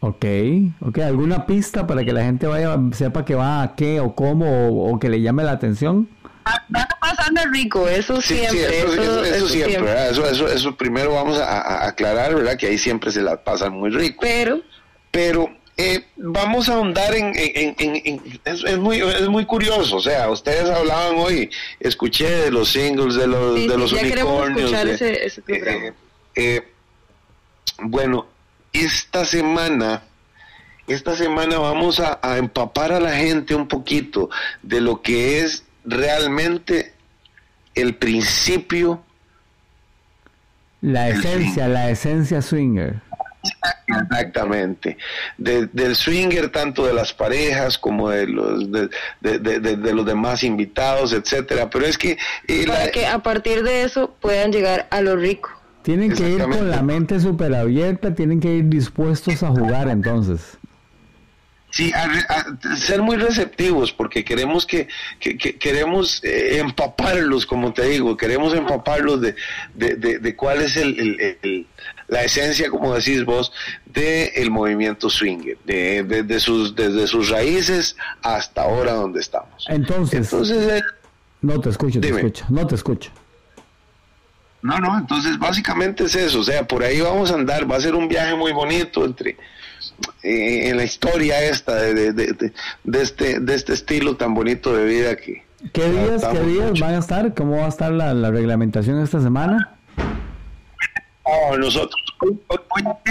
Ok, 0.00 0.24
ok, 0.80 0.98
¿alguna 0.98 1.46
pista 1.46 1.86
para 1.86 2.04
que 2.04 2.12
la 2.12 2.24
gente 2.24 2.46
vaya, 2.46 2.78
sepa 2.92 3.24
que 3.24 3.34
va 3.34 3.62
a 3.62 3.74
qué 3.74 4.00
o 4.00 4.14
cómo 4.14 4.86
o, 4.86 4.98
que 4.98 5.08
le 5.08 5.22
llame 5.22 5.44
la 5.44 5.52
atención? 5.52 6.08
Va 6.46 6.86
pasando 7.00 7.40
rico, 7.50 7.88
eso 7.88 8.20
siempre. 8.20 8.80
eso, 8.80 9.48
siempre, 9.48 10.10
Eso, 10.10 10.28
eso, 10.28 10.76
primero 10.76 11.14
vamos 11.14 11.38
a, 11.38 11.86
aclarar, 11.86 12.34
¿verdad? 12.34 12.56
Que 12.58 12.66
ahí 12.66 12.78
siempre 12.78 13.10
se 13.12 13.22
la 13.22 13.42
pasan 13.42 13.72
muy 13.72 13.90
rico. 13.90 14.18
Pero. 14.20 14.60
Pero 15.10 15.48
eh, 15.76 16.04
vamos 16.16 16.68
a 16.68 16.74
ahondar 16.74 17.14
en, 17.16 17.32
es, 18.44 18.78
muy 18.78 19.00
es 19.00 19.28
muy 19.28 19.44
curioso, 19.44 19.96
o 19.96 20.00
sea, 20.00 20.30
ustedes 20.30 20.70
hablaban 20.70 21.16
hoy, 21.16 21.50
escuché 21.80 22.30
de 22.30 22.50
los 22.52 22.70
singles, 22.70 23.16
de 23.16 23.26
los 23.26 23.54
de 23.56 23.76
los 23.76 23.92
unicornios. 23.92 24.72
Eh, 24.72 25.92
eh, 26.36 26.68
bueno, 27.82 28.26
esta 28.72 29.24
semana, 29.24 30.04
esta 30.86 31.16
semana 31.16 31.58
vamos 31.58 31.98
a, 31.98 32.20
empapar 32.38 32.92
a 32.92 33.00
la 33.00 33.16
gente 33.16 33.56
un 33.56 33.66
poquito 33.66 34.30
de 34.62 34.80
lo 34.80 35.02
que 35.02 35.40
es 35.40 35.64
realmente 35.84 36.92
el 37.74 37.96
principio. 37.96 39.02
La 40.80 41.08
esencia, 41.08 41.66
la 41.66 41.90
esencia 41.90 42.42
swinger. 42.42 43.00
Exactamente. 43.86 44.96
del 45.36 45.96
swinger, 45.96 46.48
tanto 46.50 46.86
de 46.86 46.94
las 46.94 47.12
parejas 47.12 47.78
como 47.78 48.10
de 48.10 48.26
los, 48.26 48.70
de, 48.70 49.92
los 49.92 50.06
demás 50.06 50.42
invitados, 50.42 51.12
etcétera. 51.12 51.68
Pero 51.70 51.86
es 51.86 51.98
que. 51.98 52.16
Eh, 52.48 52.64
Para 52.66 52.90
que 52.90 53.06
a 53.06 53.18
partir 53.18 53.62
de 53.62 53.82
eso 53.82 54.14
puedan 54.20 54.52
llegar 54.52 54.86
a 54.90 55.00
lo 55.00 55.16
rico. 55.16 55.50
Tienen 55.82 56.14
que 56.14 56.30
ir 56.30 56.42
con 56.42 56.70
la 56.70 56.82
mente 56.82 57.20
súper 57.20 57.54
abierta, 57.54 58.14
tienen 58.14 58.40
que 58.40 58.54
ir 58.54 58.70
dispuestos 58.70 59.42
a 59.42 59.48
jugar 59.48 59.88
entonces. 59.88 60.56
Sí, 61.74 61.92
a, 61.92 62.76
ser 62.76 63.02
muy 63.02 63.16
receptivos 63.16 63.92
porque 63.92 64.24
queremos 64.24 64.64
que, 64.64 64.86
queremos 65.18 66.22
eh, 66.22 66.58
empaparlos, 66.60 67.46
como 67.46 67.72
te 67.72 67.82
digo, 67.88 68.16
queremos 68.16 68.54
empaparlos 68.54 69.20
de, 69.20 69.34
de, 69.74 70.36
cuál 70.36 70.62
es 70.62 70.76
el, 70.76 71.66
la 72.08 72.22
esencia, 72.22 72.70
como 72.70 72.94
decís 72.94 73.24
vos, 73.24 73.52
del 73.86 74.50
movimiento 74.50 75.08
swinger, 75.08 75.58
de, 75.64 76.40
sus, 76.40 76.74
desde 76.74 77.06
sus 77.06 77.30
raíces 77.30 77.96
hasta 78.22 78.62
ahora 78.62 78.92
donde 78.92 79.20
estamos. 79.20 79.66
Entonces, 79.68 80.32
eh, 80.32 80.82
no 81.40 81.60
te 81.60 81.70
escucho, 81.70 82.00
te 82.00 82.08
escucho, 82.08 82.44
no 82.48 82.66
te 82.66 82.74
escucho. 82.74 83.10
No, 84.62 84.78
no, 84.78 84.96
entonces 84.96 85.38
básicamente 85.38 86.04
es 86.04 86.14
eso, 86.14 86.40
o 86.40 86.44
sea, 86.44 86.66
por 86.66 86.82
ahí 86.82 87.00
vamos 87.00 87.30
a 87.30 87.34
andar, 87.34 87.70
va 87.70 87.76
a 87.76 87.80
ser 87.80 87.94
un 87.94 88.08
viaje 88.08 88.34
muy 88.34 88.52
bonito 88.52 89.04
entre 89.04 89.36
eh, 90.22 90.70
en 90.70 90.78
la 90.78 90.84
historia 90.84 91.42
esta 91.42 91.74
de, 91.74 92.14
de, 92.14 93.02
este, 93.02 93.40
de 93.40 93.54
este 93.54 93.74
estilo 93.74 94.16
tan 94.16 94.32
bonito 94.32 94.74
de 94.74 94.86
vida 94.86 95.16
que... 95.16 95.44
¿Qué 95.72 95.90
días, 95.90 96.24
¿qué 96.24 96.40
días 96.40 96.80
van 96.80 96.94
a 96.94 96.98
estar? 96.98 97.34
¿Cómo 97.34 97.58
va 97.58 97.66
a 97.66 97.68
estar 97.68 97.92
la, 97.92 98.14
la 98.14 98.30
reglamentación 98.30 99.02
esta 99.02 99.20
semana? 99.20 99.73
Oh, 101.24 101.56
nosotros, 101.56 102.00
hoy, 102.20 102.38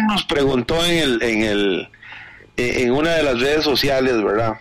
nos 0.08 0.24
preguntó 0.26 0.84
en 0.86 0.98
el, 0.98 1.24
en 1.24 1.44
el, 1.44 1.90
en 2.58 2.92
una 2.92 3.16
de 3.16 3.24
las 3.24 3.40
redes 3.40 3.64
sociales, 3.64 4.24
¿verdad? 4.24 4.58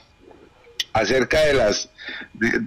acerca 0.93 1.41
de 1.41 1.55
las... 1.55 1.91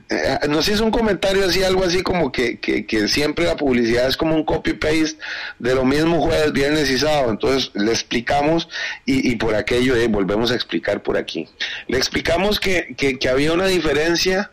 Eh, 0.10 0.48
nos 0.50 0.68
hizo 0.68 0.84
un 0.84 0.92
comentario 0.92 1.46
así, 1.46 1.64
algo 1.64 1.84
así 1.84 2.02
como 2.02 2.32
que, 2.32 2.60
que, 2.60 3.08
siempre 3.08 3.46
la 3.46 3.56
publicidad 3.56 4.08
es 4.08 4.18
como 4.18 4.36
un 4.36 4.44
copy-paste 4.44 5.18
de 5.60 5.76
lo 5.76 5.86
mismo 5.86 6.22
jueves, 6.22 6.54
viernes 6.54 6.90
y 6.90 6.98
sábado. 6.98 7.32
Entonces 7.32 7.72
le 7.76 7.92
explicamos 7.92 8.70
y, 9.06 9.36
por 9.36 9.56
aquello 9.56 9.96
eh, 9.96 10.08
volvemos 10.08 10.52
a 10.52 10.56
explicar 10.56 11.04
por 11.04 11.18
aquí. 11.18 11.48
Le 11.88 11.98
explicamos 11.98 12.60
que, 12.60 12.96
que 12.96 13.30
había 13.30 13.54
una 13.54 13.68
diferencia 13.68 14.52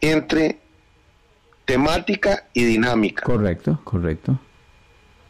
entre 0.00 0.58
temática 1.64 2.44
y 2.52 2.64
dinámica. 2.64 3.22
Correcto, 3.22 3.80
correcto. 3.84 4.38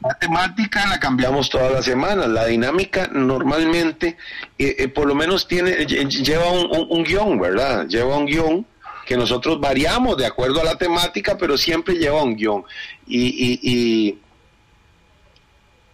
La 0.04 0.14
temática 0.18 0.86
la 0.86 1.00
cambiamos 1.00 1.48
todas 1.48 1.72
las 1.72 1.86
semanas. 1.86 2.28
La 2.28 2.44
dinámica 2.44 3.08
normalmente, 3.10 4.18
eh, 4.58 4.76
eh, 4.78 4.88
por 4.88 5.06
lo 5.06 5.14
menos 5.14 5.48
tiene 5.48 5.86
lleva 5.86 6.50
un, 6.50 7.02
guion, 7.04 7.40
¿verdad? 7.40 7.86
Lleva 7.88 8.18
un 8.18 8.26
guion 8.26 8.66
que 9.06 9.16
nosotros 9.16 9.58
variamos 9.60 10.18
de 10.18 10.26
acuerdo 10.26 10.60
a 10.60 10.64
la 10.64 10.76
temática, 10.76 11.38
pero 11.38 11.56
siempre 11.56 11.94
lleva 11.94 12.22
un 12.22 12.36
guion. 12.36 12.64
Y, 13.06 13.58
y 13.62 14.18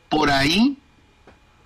por 0.08 0.28
ahí, 0.28 0.76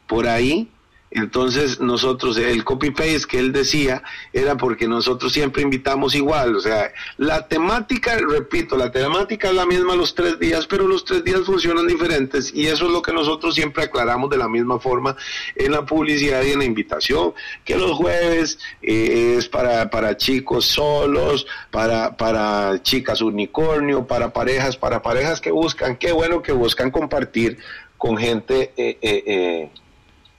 por 0.07 0.29
ahí, 0.29 0.69
entonces 1.15 1.81
nosotros, 1.81 2.37
el 2.37 2.65
copy-paste 2.65 3.27
que 3.29 3.39
él 3.39 3.53
decía 3.53 4.03
era 4.33 4.57
porque 4.57 4.89
nosotros 4.89 5.33
siempre 5.33 5.63
invitamos 5.63 6.15
igual, 6.15 6.57
o 6.57 6.61
sea, 6.61 6.93
la 7.17 7.47
temática, 7.47 8.17
repito, 8.19 8.77
la 8.77 8.91
temática 8.91 9.49
es 9.49 9.55
la 9.55 9.65
misma 9.65 9.95
los 9.95 10.15
tres 10.15 10.41
días, 10.41 10.67
pero 10.67 10.89
los 10.89 11.05
tres 11.05 11.23
días 11.23 11.43
funcionan 11.47 11.87
diferentes 11.87 12.53
y 12.53 12.67
eso 12.67 12.87
es 12.87 12.91
lo 12.91 13.01
que 13.01 13.13
nosotros 13.13 13.55
siempre 13.55 13.85
aclaramos 13.85 14.29
de 14.29 14.39
la 14.39 14.49
misma 14.49 14.81
forma 14.81 15.17
en 15.55 15.71
la 15.71 15.87
publicidad 15.87 16.43
y 16.43 16.51
en 16.51 16.59
la 16.59 16.65
invitación, 16.65 17.33
que 17.65 17.77
los 17.77 17.93
jueves 17.93 18.59
eh, 18.83 19.37
es 19.39 19.49
para, 19.49 19.89
para 19.91 20.17
chicos 20.17 20.67
solos, 20.67 21.47
para, 21.71 22.17
para 22.17 22.83
chicas 22.83 23.21
unicornio, 23.21 24.05
para 24.07 24.33
parejas, 24.33 24.77
para 24.77 25.01
parejas 25.01 25.41
que 25.41 25.53
buscan, 25.53 25.97
qué 25.97 26.11
bueno 26.11 26.43
que 26.43 26.53
buscan 26.53 26.91
compartir 26.91 27.59
con 27.97 28.17
gente. 28.17 28.73
Eh, 28.77 28.99
eh, 29.01 29.71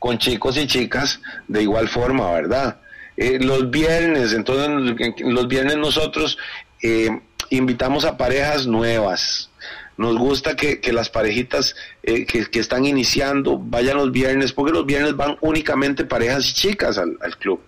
con 0.06 0.20
chicos 0.20 0.56
y 0.58 0.68
chicas 0.68 1.20
de 1.48 1.64
igual 1.64 1.88
forma, 1.88 2.32
¿verdad? 2.32 2.78
Eh, 3.18 3.40
los 3.42 3.72
viernes, 3.72 4.34
entonces 4.34 5.16
los 5.18 5.48
viernes 5.48 5.78
nosotros 5.78 6.38
eh, 6.84 7.10
invitamos 7.50 8.06
a 8.06 8.16
parejas 8.16 8.68
nuevas. 8.68 9.50
Nos 9.98 10.16
gusta 10.16 10.56
que, 10.56 10.80
las 10.94 11.10
parejitas 11.10 11.76
eh, 12.04 12.28
que, 12.28 12.60
están 12.60 12.86
iniciando 12.86 13.58
vayan 13.58 13.98
los 13.98 14.12
viernes, 14.12 14.54
porque 14.54 14.74
los 14.74 14.86
viernes 14.86 15.16
van 15.16 15.38
únicamente 15.42 16.06
parejas 16.06 16.54
chicas 16.54 17.00
al, 17.00 17.18
club. 17.40 17.60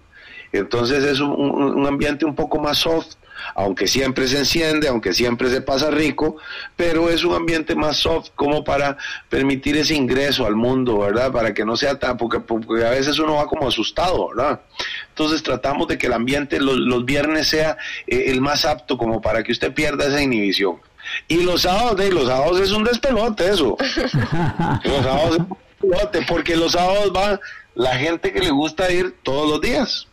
Entonces 0.51 1.05
es 1.05 1.19
un, 1.19 1.31
un, 1.31 1.87
ambiente 1.87 2.23
un 2.23 2.35
poco 2.35 2.59
más 2.59 2.77
soft, 2.77 3.15
aunque 3.57 3.87
siempre 3.87 4.27
se 4.27 4.37
enciende, 4.37 4.87
aunque 4.87 5.13
siempre 5.13 5.49
se 5.49 5.61
pasa 5.61 5.89
rico, 5.89 6.37
pero 6.75 7.09
es 7.09 7.23
un 7.23 7.33
ambiente 7.33 7.73
más 7.73 7.97
soft 7.97 8.29
como 8.35 8.63
para 8.63 8.97
permitir 9.29 9.75
ese 9.77 9.95
ingreso 9.95 10.45
al 10.45 10.55
mundo, 10.55 10.99
¿verdad? 10.99 11.31
Para 11.31 11.55
que 11.55 11.65
no 11.65 11.75
sea 11.75 11.97
tan, 11.97 12.17
porque, 12.17 12.37
a 12.85 12.91
veces 12.91 13.17
uno 13.17 13.33
va 13.33 13.47
como 13.47 13.67
asustado, 13.67 14.29
¿verdad? 14.29 14.61
Entonces 15.09 15.41
tratamos 15.41 15.87
de 15.87 15.97
que 15.97 16.05
el 16.05 16.13
ambiente 16.13 16.59
los, 16.59 17.03
viernes 17.03 17.47
sea 17.47 17.77
eh, 18.05 18.25
el 18.27 18.41
más 18.41 18.63
apto 18.63 18.95
como 18.95 19.21
para 19.21 19.41
que 19.41 19.51
usted 19.51 19.73
pierda 19.73 20.05
esa 20.05 20.21
inhibición. 20.21 20.75
Y 21.27 21.41
los 21.41 21.63
sábados, 21.63 21.97
de 21.97 22.11
los 22.11 22.27
sábados 22.27 22.59
es 22.59 22.71
un 22.71 22.83
despelote 22.83 23.49
eso. 23.49 23.75
los 24.83 25.03
sábados 25.03 25.31
es 25.31 25.39
un 25.39 25.57
despelote, 25.81 26.25
porque 26.27 26.55
los 26.55 26.73
sábados 26.73 27.11
va 27.15 27.39
la 27.73 27.95
gente 27.95 28.31
que 28.31 28.39
le 28.39 28.51
gusta 28.51 28.91
ir 28.91 29.15
todos 29.23 29.49
los 29.49 29.61
días. 29.61 30.06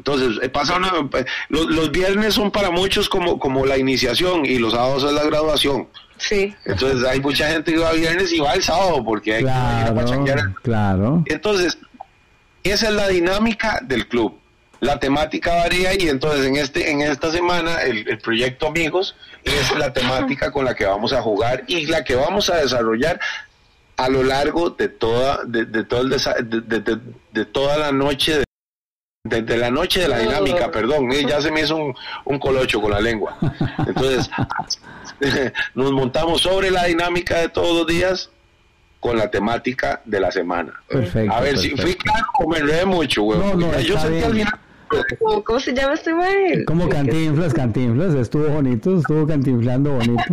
Entonces, 0.00 0.38
eh, 0.42 0.48
pasa 0.48 0.78
eh, 0.78 1.24
los, 1.50 1.92
viernes 1.92 2.32
son 2.32 2.50
para 2.50 2.70
muchos 2.70 3.06
como, 3.06 3.38
como 3.38 3.66
la 3.66 3.76
iniciación 3.76 4.46
y 4.46 4.58
los 4.58 4.72
sábados 4.72 5.04
es 5.04 5.12
la 5.12 5.24
graduación. 5.24 5.88
Sí. 6.16 6.54
Entonces, 6.64 7.06
hay 7.06 7.20
mucha 7.20 7.48
gente 7.50 7.72
que 7.72 7.78
va 7.78 7.92
viernes 7.92 8.32
y 8.32 8.40
va 8.40 8.54
el 8.54 8.62
sábado 8.62 9.04
porque 9.04 9.34
hay 9.34 9.44
que 9.44 9.50
ir 9.50 9.50
a 9.50 10.54
Claro. 10.62 11.22
Entonces, 11.26 11.76
esa 12.64 12.88
es 12.88 12.94
la 12.94 13.08
dinámica 13.08 13.80
del 13.82 14.08
club. 14.08 14.38
La 14.80 14.98
temática 14.98 15.54
varía 15.56 15.92
y 15.92 16.08
entonces 16.08 16.46
en 16.46 16.56
este 16.56 16.90
en 16.90 17.02
esta 17.02 17.30
semana 17.30 17.82
el, 17.82 18.16
proyecto 18.20 18.68
Amigos 18.68 19.14
es 19.44 19.76
la 19.76 19.92
temática 19.92 20.50
con 20.50 20.64
la 20.64 20.74
que 20.74 20.86
vamos 20.86 21.12
a 21.12 21.20
jugar 21.20 21.64
y 21.66 21.84
la 21.84 22.02
que 22.02 22.14
vamos 22.14 22.48
a 22.48 22.56
desarrollar 22.56 23.20
a 23.98 24.08
lo 24.08 24.22
largo 24.22 24.70
de 24.70 24.88
toda 24.88 25.44
de, 25.44 25.66
todo 25.84 26.00
el 26.00 26.08
de, 26.08 26.98
de 27.32 27.44
toda 27.44 27.76
la 27.76 27.92
noche 27.92 28.38
de 28.38 28.44
desde 29.24 29.58
la 29.58 29.70
noche 29.70 30.00
de 30.00 30.08
la 30.08 30.18
dinámica, 30.18 30.70
perdón, 30.70 31.12
eh, 31.12 31.26
ya 31.28 31.42
se 31.42 31.50
me 31.50 31.60
hizo 31.60 31.76
un, 32.24 32.38
colocho 32.38 32.80
con 32.80 32.90
la 32.90 33.00
lengua. 33.00 33.36
Entonces, 33.86 34.30
nos 35.74 35.92
montamos 35.92 36.40
sobre 36.40 36.70
la 36.70 36.84
dinámica 36.84 37.38
de 37.38 37.50
todos 37.50 37.76
los 37.76 37.86
días 37.86 38.30
con 38.98 39.18
la 39.18 39.30
temática 39.30 40.00
de 40.06 40.20
la 40.20 40.30
semana. 40.30 40.72
Perfecto. 40.88 41.34
A 41.34 41.40
ver, 41.40 41.58
si 41.58 41.76
fui 41.76 41.94
claro 41.94 42.26
o 42.38 42.48
me 42.48 42.58
enredé 42.58 42.86
mucho, 42.86 43.22
güey. 43.22 43.38
No, 43.38 43.54
no, 43.54 43.78
Yo 43.80 43.98
sentí 43.98 44.22
al 44.22 44.32
final. 44.32 44.58
¿Cómo 45.44 45.60
se 45.60 45.72
llama 45.72 45.94
este 45.94 46.12
güey? 46.12 46.64
Como 46.64 46.88
cantinflas, 46.88 47.54
cantinflas, 47.54 48.14
estuvo 48.14 48.48
bonito, 48.48 48.98
estuvo 48.98 49.24
cantinflando 49.26 49.92
bonito. 49.92 50.24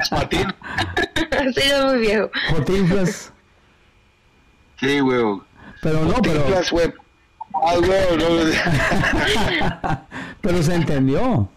¿Es 0.00 0.08
patín? 0.10 0.46
sí, 1.54 1.60
es 1.70 1.84
muy 1.84 1.98
viejo. 2.00 2.30
Jotinflas. 2.50 3.32
Sí, 4.80 4.98
güey. 5.00 5.40
Pero 5.82 6.04
no, 6.04 6.14
pero... 6.20 6.44
Ah, 7.62 7.76
Pero 10.40 10.62
se 10.62 10.74
entendió. 10.74 11.48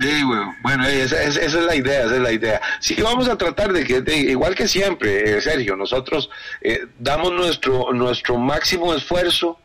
Sí, 0.00 0.22
Bueno, 0.62 0.86
esa, 0.86 1.22
es 1.22 1.54
la 1.54 1.76
idea, 1.76 2.04
esa 2.04 2.16
es 2.16 2.20
la 2.20 2.32
idea. 2.32 2.60
Sí, 2.80 3.00
vamos 3.00 3.28
a 3.28 3.38
tratar 3.38 3.72
de 3.72 3.84
que, 3.84 4.02
igual 4.16 4.54
que 4.54 4.66
siempre, 4.66 5.36
eh, 5.36 5.40
Sergio, 5.40 5.76
nosotros 5.76 6.28
eh, 6.60 6.86
damos 6.98 7.32
nuestro, 7.32 7.92
nuestro 7.92 8.36
máximo 8.36 8.94
esfuerzo 8.94 9.58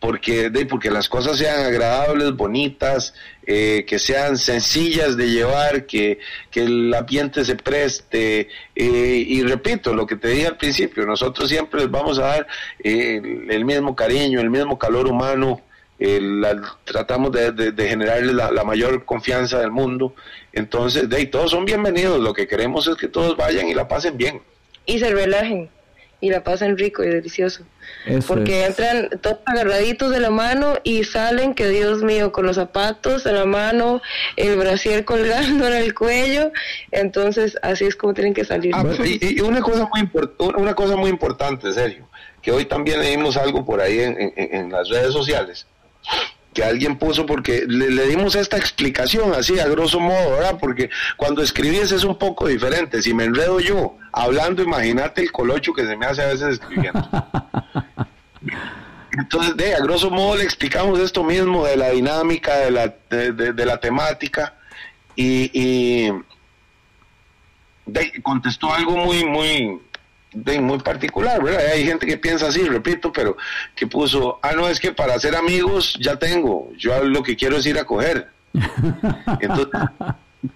porque, 0.00 0.50
de, 0.50 0.66
porque 0.66 0.90
las 0.90 1.08
cosas 1.08 1.38
sean 1.38 1.64
agradables, 1.64 2.36
bonitas, 2.36 3.14
eh, 3.46 3.84
que 3.86 3.98
sean 3.98 4.36
sencillas 4.36 5.16
de 5.16 5.30
llevar, 5.30 5.86
que, 5.86 6.18
que 6.50 6.64
el 6.64 6.92
ambiente 6.94 7.44
se 7.44 7.56
preste. 7.56 8.48
Eh, 8.74 9.24
y 9.26 9.42
repito, 9.42 9.94
lo 9.94 10.06
que 10.06 10.16
te 10.16 10.28
dije 10.28 10.48
al 10.48 10.56
principio, 10.56 11.06
nosotros 11.06 11.48
siempre 11.48 11.80
les 11.80 11.90
vamos 11.90 12.18
a 12.18 12.26
dar 12.26 12.46
eh, 12.82 13.20
el, 13.48 13.64
mismo 13.64 13.96
cariño, 13.96 14.40
el 14.40 14.50
mismo 14.50 14.78
calor 14.78 15.06
humano, 15.06 15.62
tratamos 16.84 17.32
de, 17.32 17.52
de, 17.52 17.88
generarles 17.88 18.34
la, 18.34 18.50
la, 18.50 18.64
mayor 18.64 19.06
confianza 19.06 19.60
del 19.60 19.70
mundo. 19.70 20.14
Entonces, 20.52 21.08
de, 21.08 21.24
todos 21.26 21.52
son 21.52 21.64
bienvenidos, 21.64 22.20
lo 22.20 22.34
que 22.34 22.46
queremos 22.46 22.86
es 22.86 22.96
que 22.96 23.08
todos 23.08 23.34
vayan 23.34 23.66
y 23.68 23.74
la 23.74 23.88
pasen 23.88 24.18
bien. 24.18 24.42
Y 24.84 24.98
se 24.98 25.10
relajen 25.10 25.70
y 26.20 26.30
la 26.30 26.42
pasan 26.42 26.78
rico 26.78 27.04
y 27.04 27.08
delicioso. 27.08 27.64
Porque 28.26 28.64
entran 28.64 29.10
todos 29.20 29.38
agarraditos 29.44 30.10
de 30.10 30.20
la 30.20 30.30
mano 30.30 30.74
y 30.82 31.04
salen, 31.04 31.54
que 31.54 31.68
Dios 31.68 32.02
mío, 32.02 32.32
con 32.32 32.46
los 32.46 32.56
zapatos 32.56 33.26
en 33.26 33.34
la 33.34 33.44
mano, 33.44 34.00
el 34.36 34.56
brasier 34.56 35.04
colgando 35.04 35.66
en 35.68 35.74
el 35.74 35.94
cuello. 35.94 36.52
Entonces, 36.90 37.56
así 37.62 37.84
es 37.84 37.96
como 37.96 38.14
tienen 38.14 38.34
que 38.34 38.44
salir. 38.44 38.72
Ah, 38.74 38.84
y, 39.04 39.40
una, 39.40 39.60
cosa 39.60 39.88
muy 39.92 40.08
una 40.56 40.74
cosa 40.74 40.96
muy 40.96 41.10
importante, 41.10 41.72
serio, 41.72 42.08
que 42.42 42.50
hoy 42.50 42.64
también 42.64 43.00
leímos 43.00 43.36
algo 43.36 43.64
por 43.64 43.80
ahí 43.80 44.00
en, 44.00 44.32
en 44.36 44.70
las 44.70 44.88
redes 44.88 45.12
sociales 45.12 45.66
que 46.56 46.64
alguien 46.64 46.96
puso 46.96 47.26
porque 47.26 47.66
le, 47.68 48.06
dimos 48.06 48.34
esta 48.34 48.56
explicación 48.56 49.34
así 49.34 49.60
a 49.60 49.68
grosso 49.68 50.00
modo, 50.00 50.30
¿verdad? 50.30 50.56
Porque 50.58 50.88
cuando 51.18 51.42
escribís 51.42 51.92
es 51.92 52.02
un 52.02 52.16
poco 52.16 52.48
diferente. 52.48 53.02
Si 53.02 53.12
me 53.12 53.24
enredo 53.24 53.60
yo 53.60 53.98
hablando, 54.10 54.62
imagínate 54.62 55.20
el 55.20 55.30
colocho 55.30 55.74
que 55.74 55.86
se 55.86 55.94
me 55.98 56.06
hace 56.06 56.22
a 56.22 56.28
veces 56.28 56.54
escribiendo. 56.54 57.06
Entonces, 59.12 59.54
de, 59.58 59.74
a 59.74 59.80
grosso 59.80 60.10
modo 60.10 60.36
le 60.36 60.44
explicamos 60.44 60.98
esto 60.98 61.22
mismo 61.22 61.66
de 61.66 61.76
la 61.76 61.90
dinámica, 61.90 62.56
de 62.56 62.70
la, 62.70 62.94
de, 63.10 63.66
la 63.66 63.78
temática 63.78 64.54
y, 65.14 65.50
y 65.52 66.10
contestó 68.22 68.72
algo 68.72 68.96
muy, 68.96 69.26
muy, 69.26 69.78
muy 70.60 70.78
particular, 70.78 71.42
¿verdad? 71.42 71.66
Hay 71.72 71.84
gente 71.84 72.06
que 72.06 72.18
piensa 72.18 72.48
así, 72.48 72.62
repito, 72.62 73.12
pero 73.12 73.36
que 73.74 73.86
puso, 73.86 74.38
ah, 74.42 74.52
no, 74.52 74.68
es 74.68 74.80
que 74.80 74.92
para 74.92 75.18
ser 75.18 75.34
amigos 75.34 75.96
ya 76.00 76.16
tengo, 76.18 76.70
yo 76.76 77.02
lo 77.04 77.22
que 77.22 77.36
quiero 77.36 77.56
es 77.56 77.66
ir 77.66 77.78
a 77.78 77.84
coger. 77.84 78.28
Entonces, 79.40 79.68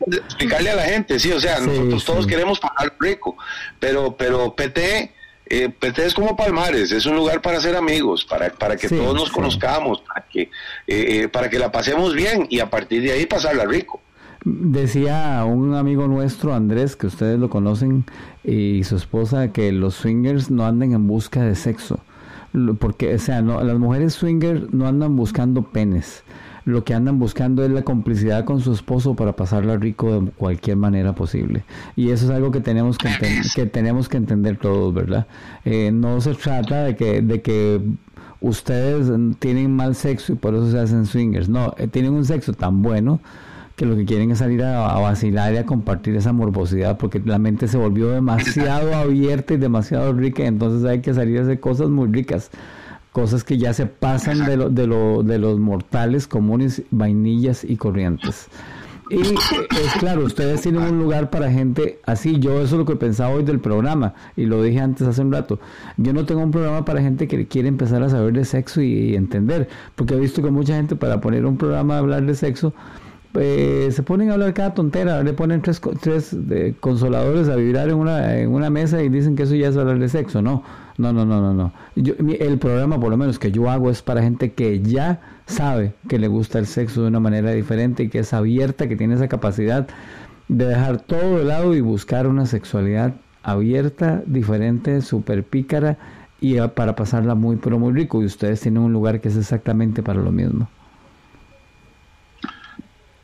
explicarle 0.07 0.71
a 0.71 0.77
la 0.77 0.85
gente, 0.85 1.19
sí, 1.19 1.33
o 1.33 1.41
sea, 1.41 1.61
nosotros 1.61 2.05
todos 2.05 2.27
queremos 2.27 2.61
pagar 2.61 2.95
rico, 2.99 3.37
pero, 3.79 4.17
pero 4.17 4.55
PT, 4.55 5.13
eh, 5.47 5.69
PT 5.69 6.07
es 6.07 6.15
como 6.15 6.37
Palmares, 6.37 6.93
es 6.93 7.07
un 7.07 7.17
lugar 7.17 7.43
para 7.43 7.61
ser 7.61 7.77
amigos, 7.77 8.25
para, 8.25 8.51
para 8.51 8.77
que 8.77 8.89
todos 8.89 9.15
nos 9.15 9.31
conozcamos, 9.31 10.01
para 10.03 10.27
que, 10.27 10.43
eh, 10.43 10.49
eh, 10.87 11.29
para 11.29 11.51
que 11.51 11.59
la 11.59 11.73
pasemos 11.73 12.15
bien 12.15 12.47
y 12.51 12.61
a 12.61 12.71
partir 12.71 13.03
de 13.03 13.13
ahí 13.13 13.27
pasarla 13.27 13.65
rico. 13.65 14.01
Decía 14.45 15.45
un 15.45 15.75
amigo 15.75 16.09
nuestro, 16.09 16.55
Andrés, 16.55 16.97
que 16.97 17.07
ustedes 17.07 17.39
lo 17.39 17.51
conocen, 17.51 18.05
y 18.43 18.85
su 18.85 18.97
esposa, 18.97 19.53
que 19.53 19.71
los 19.73 19.95
swingers 19.95 20.51
no 20.51 20.65
anden 20.65 20.93
en 20.93 21.07
busca 21.07 21.43
de 21.43 21.55
sexo. 21.55 22.01
porque, 22.79 23.15
o 23.15 23.19
sea, 23.19 23.43
no, 23.43 23.63
las 23.63 23.79
mujeres 23.79 24.15
swinger 24.15 24.73
no 24.75 24.87
andan 24.87 25.15
buscando 25.15 25.63
penes 25.63 26.25
lo 26.65 26.85
que 26.85 26.95
andan 26.95 27.19
buscando 27.19 27.65
es 27.65 27.71
la 27.71 27.83
complicidad 27.83 28.45
con 28.45 28.61
su 28.61 28.73
esposo 28.73 29.15
para 29.15 29.35
pasarla 29.35 29.77
rico 29.77 30.21
de 30.21 30.31
cualquier 30.31 30.77
manera 30.77 31.15
posible. 31.15 31.65
Y 31.97 32.11
eso 32.11 32.27
es 32.27 32.31
algo 32.31 32.51
que 32.51 32.61
tenemos 32.61 32.99
que, 32.99 33.09
que 33.55 33.67
tenemos 33.67 34.09
que 34.09 34.17
entender 34.17 34.57
todos, 34.57 34.93
¿verdad? 34.93 35.27
Eh, 35.65 35.91
no 35.93 36.21
se 36.21 36.35
trata 36.35 36.85
de 36.85 36.97
que, 36.97 37.23
de 37.23 37.41
que 37.43 37.81
ustedes 38.41 39.11
tienen 39.39 39.75
mal 39.75 39.95
sexo 39.95 40.33
y 40.33 40.37
por 40.37 40.55
eso 40.55 40.71
se 40.71 40.79
hacen 40.79 41.07
swingers. 41.07 41.49
No, 41.49 41.75
eh, 41.79 41.89
tienen 41.89 42.13
un 42.13 42.25
sexo 42.25 42.53
tan 42.53 42.83
bueno 42.83 43.21
que 43.81 43.87
lo 43.87 43.97
que 43.97 44.05
quieren 44.05 44.31
es 44.31 44.41
salir 44.41 44.63
a, 44.63 44.95
a, 44.95 45.01
vacilar 45.01 45.55
y 45.55 45.57
a 45.57 45.65
compartir 45.65 46.15
esa 46.15 46.35
morbosidad 46.35 46.99
porque 46.99 47.19
la 47.25 47.39
mente 47.39 47.67
se 47.67 47.79
volvió 47.79 48.11
demasiado 48.11 48.95
abierta 48.95 49.55
y 49.55 49.57
demasiado 49.57 50.13
rica, 50.13 50.45
entonces 50.45 50.87
hay 50.87 51.01
que 51.01 51.15
salir 51.15 51.39
a 51.39 51.43
hacer 51.45 51.61
cosas 51.61 51.89
muy 51.89 52.07
ricas 52.13 52.51
cosas 53.13 53.43
que 53.43 53.57
ya 53.57 53.73
se 53.73 53.87
pasan 53.87 54.45
de, 54.45 54.59
lo, 54.59 54.69
de, 54.69 54.87
lo, 54.87 55.23
de 55.23 55.39
los 55.39 55.59
mortales 55.59 56.27
comunes, 56.27 56.83
vainillas 56.91 57.65
y 57.65 57.79
corrientes. 57.79 58.49
Y 59.09 59.23
es 59.23 59.93
claro, 59.99 60.25
ustedes 60.25 60.61
tienen 60.61 60.83
un 60.83 60.99
lugar 60.99 61.31
para 61.31 61.51
gente 61.51 61.99
así. 62.05 62.39
Yo 62.39 62.61
eso 62.61 62.75
es 62.77 62.79
lo 62.79 62.85
que 62.85 62.97
pensaba 62.97 63.35
hoy 63.35 63.45
del 63.45 63.61
programa 63.61 64.15
y 64.37 64.45
lo 64.45 64.63
dije 64.63 64.79
antes 64.79 65.09
hace 65.09 65.23
un 65.23 65.33
rato. 65.33 65.59
Yo 65.97 66.13
no 66.13 66.27
tengo 66.27 66.43
un 66.43 66.53
programa 66.53 66.85
para 66.85 67.01
gente 67.01 67.27
que 67.27 67.49
quiere 67.49 67.69
empezar 67.69 68.03
a 68.05 68.11
saber 68.11 68.35
de 68.35 68.45
sexo 68.45 68.83
y, 68.83 69.17
entender, 69.17 69.69
porque 69.97 70.15
he 70.15 70.21
visto 70.21 70.43
que 70.43 70.51
mucha 70.51 70.77
gente 70.77 70.95
para 70.95 71.21
poner 71.21 71.45
un 71.47 71.57
programa 71.57 71.97
a 71.97 71.99
hablar 71.99 72.25
de 72.25 72.37
sexo 72.37 72.73
eh, 73.35 73.89
se 73.93 74.03
ponen 74.03 74.31
a 74.31 74.35
hablar 74.35 74.55
cada 74.55 74.75
tontera, 74.75 75.23
le 75.23 75.33
ponen 75.33 75.63
tres, 75.63 75.81
tres 76.01 76.37
consoladores 76.81 77.49
a 77.49 77.57
vibrar 77.57 77.89
en 77.89 77.97
una, 77.97 78.71
mesa 78.71 79.03
y 79.03 79.09
dicen 79.09 79.37
que 79.37 79.45
eso 79.45 79.55
ya 79.55 79.69
es 79.69 79.77
hablar 79.77 79.99
de 79.99 80.09
sexo. 80.09 80.43
No, 80.43 80.65
no, 80.99 81.13
no, 81.13 81.25
no, 81.25 81.41
no. 81.41 81.55
no. 81.55 81.73
el 81.95 82.59
programa, 82.59 82.99
por 82.99 83.11
lo 83.11 83.17
menos 83.17 83.39
que 83.39 83.53
yo 83.53 83.71
hago, 83.71 83.91
es 83.91 84.03
para 84.03 84.23
gente 84.23 84.53
que 84.53 84.81
ya 84.81 85.21
sabe 85.47 85.95
que 86.09 86.19
le 86.19 86.29
gusta 86.29 86.59
el 86.59 86.67
sexo 86.67 87.03
de 87.03 87.09
una 87.09 87.21
manera 87.21 87.53
diferente 87.53 88.05
y 88.05 88.09
que 88.09 88.21
es 88.21 88.33
abierta, 88.33 88.89
que 88.89 88.97
tiene 88.97 89.15
esa 89.15 89.29
capacidad 89.29 89.87
de 90.49 90.67
dejar 90.67 91.01
todo 91.01 91.39
de 91.39 91.45
lado 91.45 91.75
y 91.75 91.81
buscar 91.81 92.27
una 92.27 92.47
sexualidad 92.47 93.15
abierta, 93.43 94.23
diferente, 94.27 95.01
súper 95.03 95.45
pícara 95.45 95.99
y 96.41 96.59
para 96.61 96.97
pasarla 96.97 97.35
muy, 97.37 97.57
pero 97.57 97.79
muy 97.79 97.93
rico. 97.93 98.23
Y 98.23 98.25
ustedes 98.25 98.61
tienen 98.61 98.83
un 98.83 98.93
lugar 98.93 99.21
que 99.21 99.29
es 99.29 99.37
exactamente 99.37 100.03
para 100.03 100.21
lo 100.21 100.33
mismo. 100.33 100.69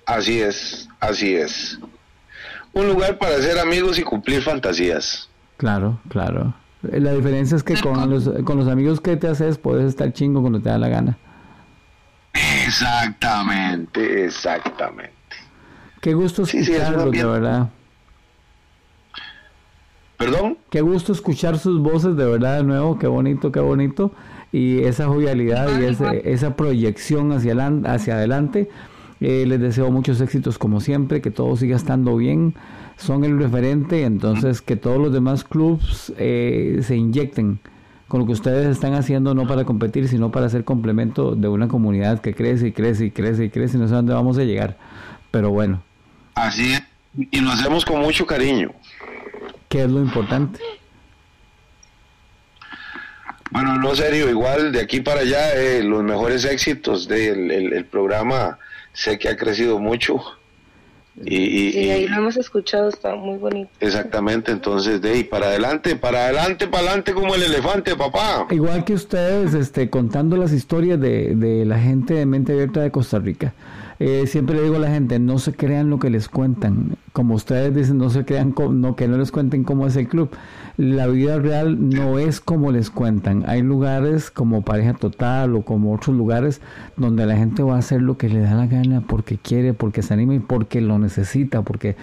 Así 0.07 0.41
es, 0.41 0.89
así 1.01 1.35
es. 1.35 1.79
Un 2.73 2.87
lugar 2.87 3.19
para 3.19 3.37
ser 3.39 3.59
amigos 3.59 3.99
y 3.99 4.03
cumplir 4.03 4.41
fantasías. 4.41 5.29
Claro, 5.57 5.99
claro. 6.09 6.55
La 6.83 7.13
diferencia 7.13 7.57
es 7.57 7.65
que 7.65 7.75
con 7.81 8.09
los, 8.09 8.29
con 8.45 8.57
los 8.57 8.69
amigos 8.69 9.01
que 9.01 9.17
te 9.17 9.27
haces 9.27 9.59
puedes 9.59 9.87
estar 9.87 10.13
chingo 10.13 10.41
cuando 10.41 10.61
te 10.61 10.69
da 10.69 10.79
la 10.79 10.89
gana. 10.89 11.19
Exactamente, 12.65 14.25
exactamente. 14.25 15.13
Qué 16.01 16.15
gusto 16.15 16.43
escucharlos, 16.43 17.11
de 17.11 17.25
verdad. 17.25 17.69
¿Perdón? 20.19 20.59
Qué 20.71 20.83
gusto 20.83 21.13
escuchar 21.13 21.59
sus 21.59 21.81
voces, 21.81 22.17
de 22.17 22.27
verdad, 22.27 22.59
de 22.59 22.63
nuevo. 22.63 22.99
Qué 22.99 23.09
bonito, 23.09 23.51
qué 23.51 23.61
bonito. 23.61 24.13
Y 24.53 24.85
esa 24.85 25.07
jovialidad 25.07 25.69
y 25.81 26.29
esa 26.29 26.55
proyección 26.55 27.33
hacia, 27.33 27.55
hacia 27.87 28.15
adelante 28.15 28.71
eh, 29.21 29.45
les 29.47 29.61
deseo 29.61 29.91
muchos 29.91 30.21
éxitos 30.21 30.59
como 30.59 30.81
siempre, 30.81 31.21
que 31.21 31.31
todo 31.31 31.57
siga 31.57 31.77
estando 31.77 32.17
bien. 32.17 32.55
Son 32.97 33.25
el 33.25 33.39
referente, 33.39 34.05
entonces 34.05 34.63
que 34.63 34.77
todos 34.77 34.99
los 34.99 35.13
demás 35.13 35.45
clubs 35.45 36.13
eh, 36.19 36.81
se 36.83 36.97
inyecten 36.97 37.59
con 38.09 38.21
lo 38.21 38.27
que 38.27 38.33
ustedes 38.33 38.67
están 38.69 38.95
haciendo, 38.95 39.35
no 39.35 39.47
para 39.47 39.65
competir, 39.65 40.09
sino 40.09 40.31
para 40.31 40.49
ser 40.49 40.65
complemento 40.65 41.35
de 41.35 41.49
una 41.49 41.69
comunidad 41.69 42.21
que 42.21 42.35
crece 42.35 42.69
y 42.69 42.73
crece 42.73 43.07
y 43.07 43.11
crece 43.11 43.45
y 43.47 43.51
crece 43.51 43.77
y 43.77 43.81
no 43.81 43.89
sé 43.89 43.95
dónde 43.95 44.15
vamos 44.15 44.39
a 44.39 44.45
llegar. 44.45 44.77
Pero 45.31 45.51
bueno. 45.51 45.83
Así 46.35 46.73
es, 46.73 46.83
y 47.31 47.41
lo 47.41 47.51
hacemos 47.51 47.85
con 47.85 48.01
mucho 48.01 48.27
cariño. 48.27 48.71
¿Qué 49.69 49.83
es 49.83 49.91
lo 49.91 50.01
importante? 50.01 50.61
Bueno, 53.51 53.77
no 53.77 53.95
serio, 53.95 54.29
igual 54.29 54.73
de 54.73 54.81
aquí 54.81 55.01
para 55.01 55.21
allá, 55.21 55.55
eh, 55.55 55.83
los 55.83 56.03
mejores 56.03 56.45
éxitos 56.45 57.09
del 57.09 57.51
el 57.51 57.85
programa 57.87 58.59
sé 58.97 59.19
que 59.19 59.29
ha 59.29 59.37
crecido 59.37 59.79
mucho. 59.79 60.21
Y, 61.25 61.79
y, 61.79 61.91
ahí 61.91 62.07
lo 62.09 62.17
hemos 62.17 62.37
escuchado, 62.37 62.91
está 62.91 63.15
muy 63.15 63.39
bonito. 63.39 63.71
Exactamente, 63.81 64.53
entonces 64.53 65.01
de 65.01 65.13
ahí 65.13 65.25
para 65.25 65.47
adelante, 65.47 65.97
para 65.97 66.25
adelante, 66.25 66.67
para 66.67 66.89
adelante 66.89 67.15
como 67.15 67.35
el 67.35 67.43
elefante, 67.43 67.97
papá. 67.97 68.47
Igual 68.51 68.85
que 68.85 68.93
ustedes, 68.93 69.55
este, 69.55 69.89
contando 69.89 70.37
las 70.37 70.53
historias 70.53 71.01
de, 71.01 71.35
de 71.35 71.65
la 71.65 71.79
gente 71.79 72.13
de 72.13 72.27
mente 72.27 72.53
abierta 72.53 72.83
de 72.83 72.91
Costa 72.91 73.19
Rica. 73.19 73.55
Eh, 73.99 74.27
siempre 74.27 74.57
le 74.57 74.63
digo 74.63 74.77
a 74.77 74.81
la 74.81 74.91
gente, 74.91 75.19
no 75.19 75.39
se 75.39 75.55
crean 75.55 75.89
lo 75.89 75.99
que 75.99 76.11
les 76.11 76.29
cuentan. 76.29 76.97
Como 77.13 77.35
ustedes 77.35 77.75
dicen, 77.75 77.99
no 77.99 78.11
se 78.11 78.25
crean, 78.25 78.55
no, 78.73 78.95
que 78.95 79.09
no 79.09 79.17
les 79.17 79.33
cuenten 79.33 79.65
cómo 79.65 79.87
es 79.87 79.97
el 79.97 80.09
club. 80.09 80.31
La 80.77 81.07
vida 81.07 81.39
real 81.39 81.89
no 81.89 82.19
es 82.19 82.41
como 82.41 82.73
les 82.73 82.91
cuentan. 82.91 83.45
Hay 83.47 83.63
lugares 83.63 84.31
como 84.31 84.63
pareja 84.63 84.93
total 84.93 85.55
o 85.55 85.63
como 85.63 85.95
otros 85.95 86.15
lugares 86.15 86.61
donde 86.97 87.25
la 87.25 87.37
gente 87.37 87.63
va 87.63 87.77
a 87.77 87.79
hacer 87.79 88.03
lo 88.03 88.19
que 88.19 88.29
le 88.29 88.41
da 88.41 88.55
la 88.55 88.67
gana 88.67 89.01
porque 89.01 89.39
quiere, 89.39 89.73
porque 89.73 90.03
se 90.03 90.13
anima 90.13 90.35
y 90.35 90.41
porque 90.41 90.83
lo 90.83 90.99
necesita, 90.99 91.63
porque 91.63 91.97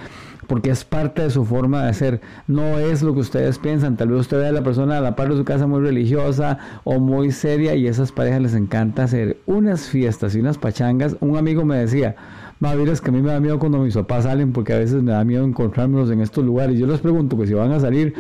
porque 0.54 0.70
es 0.70 0.84
parte 0.84 1.24
de 1.24 1.32
su 1.32 1.46
forma 1.46 1.84
de 1.84 1.96
ser. 1.96 2.22
No 2.46 2.78
es 2.78 3.02
lo 3.02 3.16
que 3.16 3.22
ustedes 3.22 3.58
piensan. 3.58 3.98
Tal 3.98 4.10
vez 4.10 4.20
usted 4.20 4.38
vea 4.38 4.50
a 4.50 4.52
la 4.52 4.62
persona 4.62 5.00
a 5.00 5.02
la 5.02 5.16
par 5.16 5.30
de 5.30 5.36
su 5.36 5.44
casa 5.44 5.66
muy 5.66 5.82
religiosa 5.82 6.60
o 6.84 7.00
muy 7.00 7.32
seria 7.32 7.74
y 7.74 7.88
a 7.88 7.90
esas 7.90 8.12
parejas 8.12 8.40
les 8.40 8.54
encanta 8.54 9.06
hacer 9.06 9.38
unas 9.48 9.90
fiestas 9.90 10.36
y 10.36 10.42
unas 10.42 10.60
pachangas. 10.60 11.18
Un 11.22 11.38
amigo 11.38 11.66
me 11.66 11.78
decía, 11.78 12.18
es 12.62 13.02
que 13.02 13.10
a 13.10 13.14
mí 13.14 13.24
me 13.24 13.32
da 13.32 13.40
miedo 13.40 13.58
cuando 13.58 13.80
mis 13.80 13.96
papás 13.96 14.26
salen 14.26 14.54
porque 14.54 14.74
a 14.74 14.78
veces 14.78 15.02
me 15.02 15.12
da 15.12 15.24
miedo 15.24 15.44
encontrármelos 15.44 16.12
en 16.12 16.22
estos 16.22 16.46
lugares. 16.46 16.78
Yo 16.78 16.86
les 16.86 17.00
pregunto 17.00 17.36
que 17.36 17.48
si 17.48 17.56
van 17.56 17.72
a 17.72 17.80
salir 17.80 18.14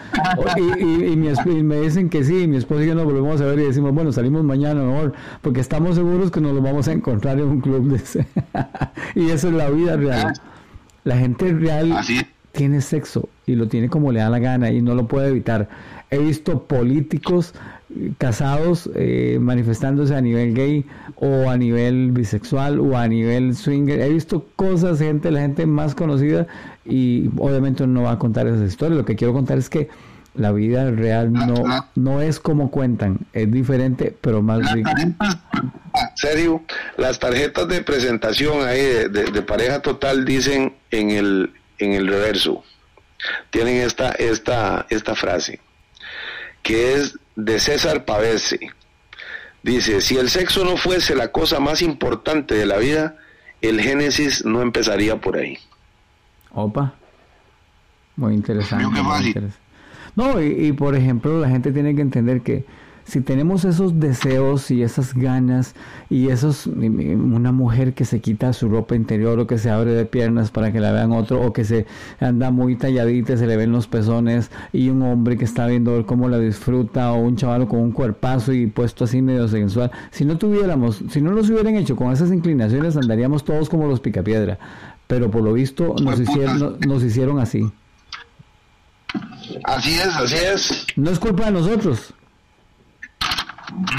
y, 0.58 1.63
me 1.63 1.82
dicen 1.82 2.10
que 2.10 2.24
sí, 2.24 2.48
mi 2.48 2.58
esposo 2.58 2.82
y 2.82 2.88
yo 2.88 2.96
nos 2.96 3.06
volvemos 3.06 3.39
a 3.41 3.46
ver 3.46 3.60
y 3.60 3.65
decimos, 3.65 3.93
bueno, 3.93 4.12
salimos 4.12 4.43
mañana 4.43 4.82
mejor 4.82 5.13
porque 5.43 5.60
estamos 5.60 5.98
seguros 5.98 6.32
que 6.32 6.41
nos 6.41 6.56
lo 6.56 6.63
vamos 6.63 6.88
a 6.88 6.93
encontrar 6.93 7.38
en 7.38 7.46
un 7.46 7.62
club 7.62 7.89
de 7.89 7.98
ese. 7.98 8.26
y 9.13 9.30
eso 9.30 9.50
es 9.50 9.54
la 9.54 9.69
vida 9.69 9.98
real. 9.98 10.34
La 11.04 11.18
gente 11.18 11.52
real 11.52 11.94
tiene 12.54 12.82
sexo 12.82 13.30
y 13.46 13.56
lo 13.56 13.68
tiene 13.68 13.89
como 13.89 14.12
le 14.12 14.20
da 14.20 14.30
la 14.30 14.39
gana 14.39 14.72
y 14.72 14.82
no 14.82 14.96
lo 14.96 15.08
puede 15.08 15.30
evitar. 15.30 15.68
He 16.12 16.20
visto 16.20 16.63
políticos 16.63 17.54
eh, 17.96 18.13
casados 18.18 18.89
eh, 18.96 19.38
manifestándose 19.42 20.16
a 20.16 20.22
nivel 20.22 20.54
gay 20.54 20.86
o 21.16 21.50
a 21.50 21.58
nivel 21.58 22.12
bisexual 22.12 22.80
o 22.80 22.98
a 22.98 23.08
nivel 23.08 23.56
swinger. 23.56 24.00
He 24.00 24.10
visto 24.10 24.46
cosas, 24.56 25.00
gente, 25.00 25.32
la 25.32 25.42
gente 25.42 25.66
más 25.66 25.96
conocida 25.96 26.48
y 26.86 27.30
obviamente 27.38 27.86
no 27.88 28.04
va 28.04 28.12
a 28.12 28.20
contar 28.20 28.48
esas 28.48 28.70
historias. 28.70 28.98
Lo 28.98 29.06
que 29.06 29.16
quiero 29.16 29.34
contar 29.34 29.58
es 29.58 29.70
que 29.70 29.89
la 30.36 30.52
vida 30.52 30.89
real 30.89 31.32
no, 31.32 31.89
no 31.96 32.22
es 32.22 32.39
como 32.39 32.72
cuentan, 32.72 33.19
es 33.34 33.52
diferente, 33.52 34.15
pero 34.19 34.41
más 34.41 34.62
serio, 36.15 36.63
las 36.98 37.19
tarjetas 37.19 37.67
de 37.67 37.82
presentación 37.82 38.67
ahí 38.67 38.82
de, 38.82 39.41
pareja 39.43 39.82
total 39.82 40.26
dicen 40.26 40.76
en 40.91 41.12
el, 41.12 41.54
en 41.78 41.93
el 41.93 42.08
reverso, 42.08 42.63
tienen 43.52 43.78
esta, 43.78 44.12
esta, 44.12 44.88
esta 44.89 45.15
frase, 45.15 45.60
que 46.62 46.96
es 46.96 47.17
de 47.36 47.60
César 47.60 48.06
Pavese. 48.06 48.72
Dice, 49.62 50.02
si 50.02 50.17
el 50.17 50.30
sexo 50.30 50.65
no 50.65 50.76
fuese 50.76 51.15
la 51.15 51.32
cosa 51.32 51.60
más 51.60 51.82
importante 51.82 52.56
de 52.56 52.65
la 52.65 52.78
vida, 52.78 53.17
el 53.62 53.80
Génesis 53.80 54.43
no 54.43 54.62
empezaría 54.62 55.22
por 55.22 55.38
ahí. 55.38 55.58
Opa. 56.52 56.96
Muy 58.17 58.34
interesante. 58.34 58.86
Muy 58.86 59.28
interesante. 59.28 59.62
No, 60.15 60.41
y, 60.41 60.71
por 60.73 60.95
ejemplo, 60.95 61.39
la 61.39 61.49
gente 61.49 61.71
tiene 61.71 61.95
que 61.95 62.02
entender 62.02 62.41
que 62.41 62.65
si 63.06 63.21
tenemos 63.21 63.65
esos 63.65 63.99
deseos 63.99 64.71
y 64.71 64.82
esas 64.82 65.13
ganas 65.13 65.76
y 66.10 66.30
esos 66.30 66.67
una 66.67 67.52
mujer 67.52 67.93
que 67.93 68.06
se 68.06 68.21
quita 68.21 68.54
su 68.54 68.69
ropa 68.69 68.95
interior 68.95 69.39
o 69.39 69.47
que 69.47 69.58
se 69.58 69.69
abre 69.69 69.91
de 69.91 70.06
piernas 70.06 70.52
para 70.52 70.71
que 70.71 70.80
la 70.80 70.91
vean 70.91 71.12
otro 71.12 71.41
o 71.41 71.52
que 71.52 71.65
se 71.65 71.86
anda 72.19 72.52
muy 72.52 72.76
talladita 72.76 73.34
y 73.34 73.38
se 73.38 73.47
le 73.47 73.58
ven 73.58 73.71
los 73.71 73.88
pezones 73.88 74.52
y 74.71 74.89
un 74.89 75.02
hombre 75.02 75.38
que 75.38 75.45
está 75.45 75.67
viendo 75.67 76.06
cómo 76.06 76.30
la 76.30 76.39
disfruta 76.39 77.12
o 77.12 77.19
un 77.19 77.36
chaval 77.36 77.67
con 77.67 77.80
un 77.80 77.91
cuerpazo 77.91 78.54
y 78.54 78.67
puesto 78.67 79.04
así 79.04 79.21
medio 79.21 79.47
sensual 79.47 79.91
si 80.12 80.23
no 80.23 80.38
tuviéramos 80.38 81.04
si 81.10 81.21
no 81.21 81.32
los 81.32 81.49
hubieran 81.49 81.76
hecho 81.76 81.95
con 81.95 82.13
esas 82.13 82.32
inclinaciones 82.32 82.95
andaríamos 82.95 83.43
todos 83.43 83.69
como 83.69 83.88
los 83.88 83.99
picapiedra. 83.99 84.60
Pero 85.08 85.30
por 85.30 85.43
lo 85.43 85.52
visto 85.52 85.93
nos 86.02 86.19
hicieron 86.19 86.78
nos 86.88 87.04
hicieron 87.04 87.39
así 87.39 87.69
Así 89.63 89.94
es, 89.94 90.16
así 90.16 90.36
es. 90.36 90.88
No 90.96 91.12
es 91.12 91.20
culpa 91.20 91.46
de 91.46 91.52
nosotros. 91.52 92.13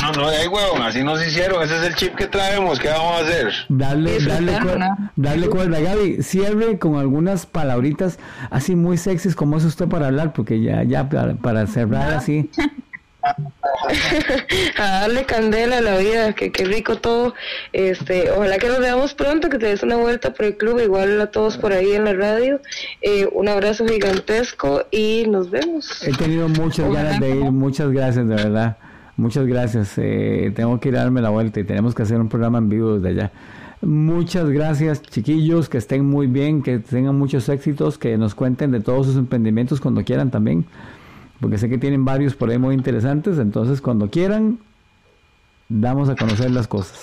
No, 0.01 0.13
no, 0.13 0.29
hay 0.29 0.47
huevón, 0.47 0.83
así 0.83 1.03
nos 1.03 1.25
hicieron, 1.27 1.63
ese 1.63 1.77
es 1.77 1.83
el 1.83 1.95
chip 1.97 2.15
que 2.15 2.29
traemos, 2.29 2.79
¿qué 2.79 2.89
vamos 2.89 3.21
a 3.21 3.25
hacer? 3.25 3.53
Dale, 3.69 4.21
dale, 4.21 4.53
dale 5.17 5.49
cuerda, 5.49 5.81
Gaby, 5.81 6.23
cierre 6.23 6.79
con 6.79 6.97
algunas 6.97 7.45
palabritas 7.47 8.21
así 8.51 8.77
muy 8.77 8.99
sexys 8.99 9.35
como 9.35 9.57
es 9.57 9.65
usted 9.65 9.89
para 9.89 10.07
hablar, 10.07 10.33
porque 10.33 10.61
ya, 10.61 10.85
ya 10.85 11.09
para, 11.09 11.67
cerrar 11.67 12.13
así. 12.13 12.51
a 14.79 15.01
darle 15.01 15.25
candela 15.25 15.79
a 15.79 15.81
la 15.81 15.99
vida, 15.99 16.33
que 16.33 16.53
qué 16.53 16.65
rico 16.65 16.97
todo. 16.97 17.35
Este, 17.73 18.31
ojalá 18.31 18.59
que 18.59 18.69
nos 18.69 18.81
veamos 18.81 19.15
pronto, 19.15 19.49
que 19.49 19.59
te 19.59 19.67
des 19.67 19.83
una 19.83 19.97
vuelta 19.97 20.33
por 20.33 20.47
el 20.47 20.57
club, 20.57 20.81
igual 20.81 21.21
a 21.21 21.31
todos 21.31 21.57
por 21.59 21.73
ahí 21.73 21.93
en 21.93 22.05
la 22.05 22.15
radio. 22.15 22.61
Eh, 23.03 23.29
un 23.33 23.49
abrazo 23.49 23.87
gigantesco 23.87 24.85
y 24.91 25.27
nos 25.29 25.51
vemos. 25.51 26.07
He 26.07 26.13
tenido 26.13 26.49
muchas 26.49 26.93
ganas 26.93 27.21
de 27.21 27.31
ir, 27.31 27.51
muchas 27.51 27.91
gracias, 27.91 28.27
de 28.29 28.35
verdad. 28.35 28.77
Muchas 29.17 29.47
gracias. 29.47 29.93
Eh, 29.97 30.53
tengo 30.55 30.81
que 30.81 30.89
ir 30.89 30.97
a 30.97 31.01
darme 31.01 31.21
la 31.21 31.31
vuelta 31.31 31.61
y 31.61 31.65
tenemos 31.65 31.95
que 31.95 32.03
hacer 32.03 32.21
un 32.21 32.29
programa 32.29 32.59
en 32.59 32.69
vivo 32.69 32.99
desde 32.99 33.09
allá. 33.09 33.33
Muchas 33.81 34.49
gracias, 34.49 35.03
chiquillos, 35.03 35.69
que 35.69 35.77
estén 35.79 36.07
muy 36.07 36.27
bien, 36.27 36.63
que 36.63 36.79
tengan 36.79 37.19
muchos 37.19 37.49
éxitos, 37.49 37.99
que 37.99 38.17
nos 38.17 38.35
cuenten 38.35 38.71
de 38.71 38.81
todos 38.81 39.07
sus 39.07 39.17
emprendimientos 39.17 39.81
cuando 39.81 40.03
quieran 40.05 40.31
también, 40.31 40.65
porque 41.41 41.59
sé 41.59 41.69
que 41.69 41.79
tienen 41.79 42.05
varios 42.05 42.35
por 42.35 42.51
ahí 42.51 42.59
muy 42.59 42.75
interesantes, 42.75 43.39
entonces 43.39 43.81
cuando 43.81 44.11
quieran, 44.11 44.59
damos 45.69 46.09
a 46.09 46.17
conocer 46.17 46.51
las 46.51 46.69
cosas. 46.69 47.01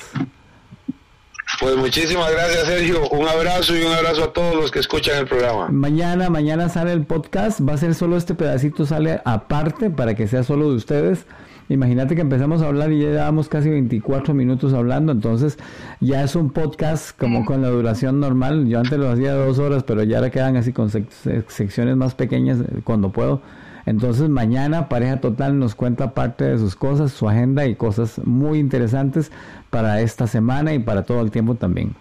Pues 1.59 1.75
muchísimas 1.75 2.31
gracias, 2.31 2.65
Sergio. 2.65 3.07
Un 3.09 3.27
abrazo 3.27 3.75
y 3.75 3.83
un 3.83 3.91
abrazo 3.91 4.23
a 4.23 4.33
todos 4.33 4.55
los 4.55 4.71
que 4.71 4.79
escuchan 4.79 5.19
el 5.19 5.27
programa. 5.27 5.67
Mañana, 5.69 6.29
mañana 6.29 6.69
sale 6.69 6.91
el 6.91 7.05
podcast. 7.05 7.59
Va 7.67 7.73
a 7.73 7.77
ser 7.77 7.93
solo 7.93 8.17
este 8.17 8.33
pedacito, 8.33 8.85
sale 8.85 9.21
aparte 9.25 9.89
para 9.89 10.15
que 10.15 10.27
sea 10.27 10.43
solo 10.43 10.69
de 10.69 10.77
ustedes. 10.77 11.25
Imagínate 11.69 12.15
que 12.15 12.21
empezamos 12.21 12.61
a 12.61 12.67
hablar 12.67 12.91
y 12.91 12.99
ya 12.99 13.09
llevamos 13.09 13.47
casi 13.47 13.69
24 13.69 14.33
minutos 14.33 14.73
hablando, 14.73 15.13
entonces 15.13 15.57
ya 16.01 16.21
es 16.21 16.35
un 16.35 16.49
podcast 16.49 17.17
como 17.17 17.45
con 17.45 17.61
la 17.61 17.69
duración 17.69 18.19
normal. 18.19 18.67
Yo 18.67 18.79
antes 18.79 18.99
lo 18.99 19.09
hacía 19.09 19.33
dos 19.33 19.57
horas, 19.57 19.83
pero 19.83 20.03
ya 20.03 20.19
le 20.19 20.31
quedan 20.31 20.57
así 20.57 20.73
con 20.73 20.89
secciones 20.89 21.95
más 21.95 22.13
pequeñas 22.13 22.59
eh, 22.59 22.81
cuando 22.83 23.11
puedo. 23.11 23.41
Entonces 23.85 24.29
mañana 24.29 24.89
Pareja 24.89 25.19
Total 25.19 25.57
nos 25.57 25.75
cuenta 25.75 26.13
parte 26.13 26.45
de 26.45 26.57
sus 26.57 26.75
cosas, 26.75 27.11
su 27.11 27.27
agenda 27.27 27.65
y 27.65 27.75
cosas 27.75 28.19
muy 28.25 28.59
interesantes 28.59 29.31
para 29.69 30.01
esta 30.01 30.27
semana 30.27 30.73
y 30.73 30.79
para 30.79 31.03
todo 31.03 31.21
el 31.21 31.31
tiempo 31.31 31.55
también. 31.55 31.95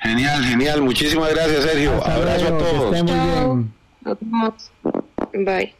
Genial, 0.00 0.44
genial. 0.44 0.82
Muchísimas 0.82 1.34
gracias, 1.34 1.64
Sergio. 1.64 1.92
Abrazo 2.04 2.46
a 2.46 2.58
todos. 2.58 3.02
muy 3.02 3.12
bien. 3.12 3.72
Bye. 5.44 5.74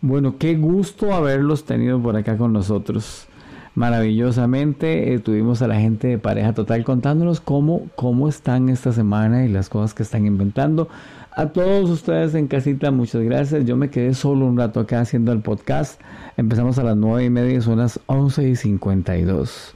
Bueno, 0.00 0.36
qué 0.38 0.54
gusto 0.54 1.14
haberlos 1.14 1.64
tenido 1.64 2.00
por 2.00 2.16
acá 2.16 2.36
con 2.36 2.52
nosotros. 2.52 3.26
Maravillosamente 3.74 5.14
eh, 5.14 5.18
tuvimos 5.18 5.60
a 5.60 5.66
la 5.66 5.80
gente 5.80 6.06
de 6.06 6.18
Pareja 6.18 6.52
Total 6.52 6.84
contándonos 6.84 7.40
cómo, 7.40 7.88
cómo 7.96 8.28
están 8.28 8.68
esta 8.68 8.92
semana 8.92 9.44
y 9.44 9.48
las 9.48 9.68
cosas 9.68 9.94
que 9.94 10.04
están 10.04 10.26
inventando. 10.26 10.88
A 11.36 11.46
todos 11.48 11.90
ustedes 11.90 12.34
en 12.36 12.46
casita, 12.46 12.92
muchas 12.92 13.22
gracias. 13.22 13.64
Yo 13.64 13.76
me 13.76 13.90
quedé 13.90 14.14
solo 14.14 14.46
un 14.46 14.56
rato 14.56 14.78
acá 14.78 15.00
haciendo 15.00 15.32
el 15.32 15.40
podcast. 15.40 16.00
Empezamos 16.36 16.78
a 16.78 16.84
las 16.84 16.96
nueve 16.96 17.24
y 17.24 17.30
media, 17.30 17.60
son 17.60 17.78
las 17.78 17.98
once 18.06 18.48
y 18.48 18.54
cincuenta 18.54 19.16
y 19.16 19.22
dos. 19.22 19.74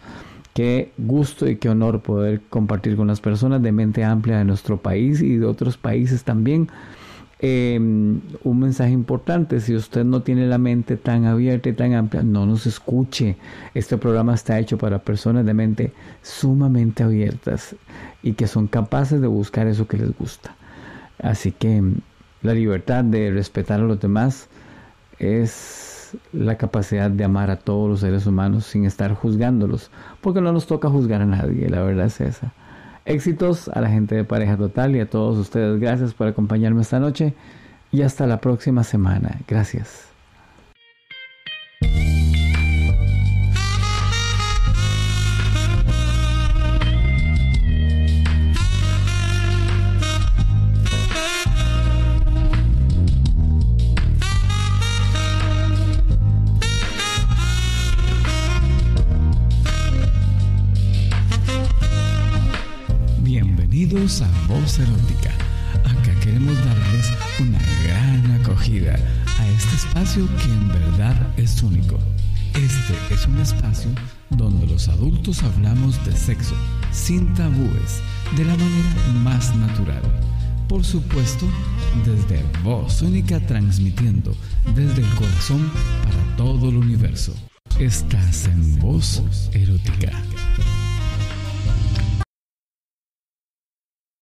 Qué 0.54 0.92
gusto 0.98 1.48
y 1.48 1.56
qué 1.56 1.68
honor 1.68 2.00
poder 2.00 2.42
compartir 2.48 2.94
con 2.94 3.08
las 3.08 3.20
personas 3.20 3.60
de 3.60 3.72
mente 3.72 4.04
amplia 4.04 4.38
de 4.38 4.44
nuestro 4.44 4.76
país 4.76 5.20
y 5.20 5.36
de 5.36 5.46
otros 5.46 5.76
países 5.76 6.22
también 6.22 6.68
eh, 7.40 7.76
un 7.78 8.58
mensaje 8.58 8.90
importante, 8.90 9.60
si 9.60 9.74
usted 9.74 10.04
no 10.04 10.22
tiene 10.22 10.46
la 10.46 10.58
mente 10.58 10.96
tan 10.96 11.24
abierta 11.24 11.68
y 11.68 11.72
tan 11.72 11.94
amplia, 11.94 12.22
no 12.22 12.46
nos 12.46 12.66
escuche. 12.66 13.36
Este 13.74 13.96
programa 13.96 14.34
está 14.34 14.58
hecho 14.58 14.78
para 14.78 15.00
personas 15.00 15.46
de 15.46 15.54
mente 15.54 15.92
sumamente 16.22 17.02
abiertas 17.02 17.76
y 18.22 18.32
que 18.32 18.46
son 18.46 18.66
capaces 18.66 19.20
de 19.20 19.28
buscar 19.28 19.66
eso 19.66 19.86
que 19.86 19.98
les 19.98 20.16
gusta. 20.16 20.56
Así 21.22 21.52
que 21.52 21.82
la 22.42 22.54
libertad 22.54 23.04
de 23.04 23.30
respetar 23.30 23.80
a 23.80 23.84
los 23.84 24.00
demás 24.00 24.48
es 25.18 26.16
la 26.32 26.56
capacidad 26.56 27.10
de 27.10 27.24
amar 27.24 27.50
a 27.50 27.56
todos 27.56 27.88
los 27.88 28.00
seres 28.00 28.26
humanos 28.26 28.64
sin 28.64 28.84
estar 28.84 29.12
juzgándolos, 29.14 29.90
porque 30.20 30.40
no 30.40 30.52
nos 30.52 30.66
toca 30.66 30.88
juzgar 30.88 31.22
a 31.22 31.26
nadie, 31.26 31.68
la 31.68 31.82
verdad 31.82 32.06
es 32.06 32.20
esa. 32.20 32.52
Éxitos 33.04 33.68
a 33.68 33.80
la 33.80 33.88
gente 33.88 34.14
de 34.14 34.24
Pareja 34.24 34.56
Total 34.56 34.94
y 34.94 35.00
a 35.00 35.08
todos 35.08 35.38
ustedes. 35.38 35.80
Gracias 35.80 36.12
por 36.12 36.28
acompañarme 36.28 36.82
esta 36.82 37.00
noche 37.00 37.34
y 37.90 38.02
hasta 38.02 38.26
la 38.26 38.40
próxima 38.40 38.84
semana. 38.84 39.38
Gracias. 39.48 40.07
Espacio 70.08 70.28
que 70.38 70.52
en 70.52 70.68
verdad 70.68 71.16
es 71.36 71.62
único. 71.62 71.98
Este 72.54 73.14
es 73.14 73.26
un 73.26 73.38
espacio 73.38 73.90
donde 74.30 74.66
los 74.66 74.88
adultos 74.88 75.42
hablamos 75.42 76.02
de 76.06 76.16
sexo, 76.16 76.54
sin 76.92 77.34
tabúes, 77.34 78.00
de 78.34 78.44
la 78.46 78.56
manera 78.56 79.12
más 79.22 79.54
natural. 79.56 80.02
Por 80.66 80.82
supuesto, 80.82 81.46
desde 82.06 82.42
Voz 82.62 83.02
Única 83.02 83.38
transmitiendo 83.40 84.34
desde 84.74 85.02
el 85.02 85.14
corazón 85.14 85.70
para 86.04 86.36
todo 86.36 86.70
el 86.70 86.76
universo. 86.76 87.34
Estás 87.78 88.46
en 88.46 88.78
Voz 88.78 89.22
Erótica. 89.52 90.12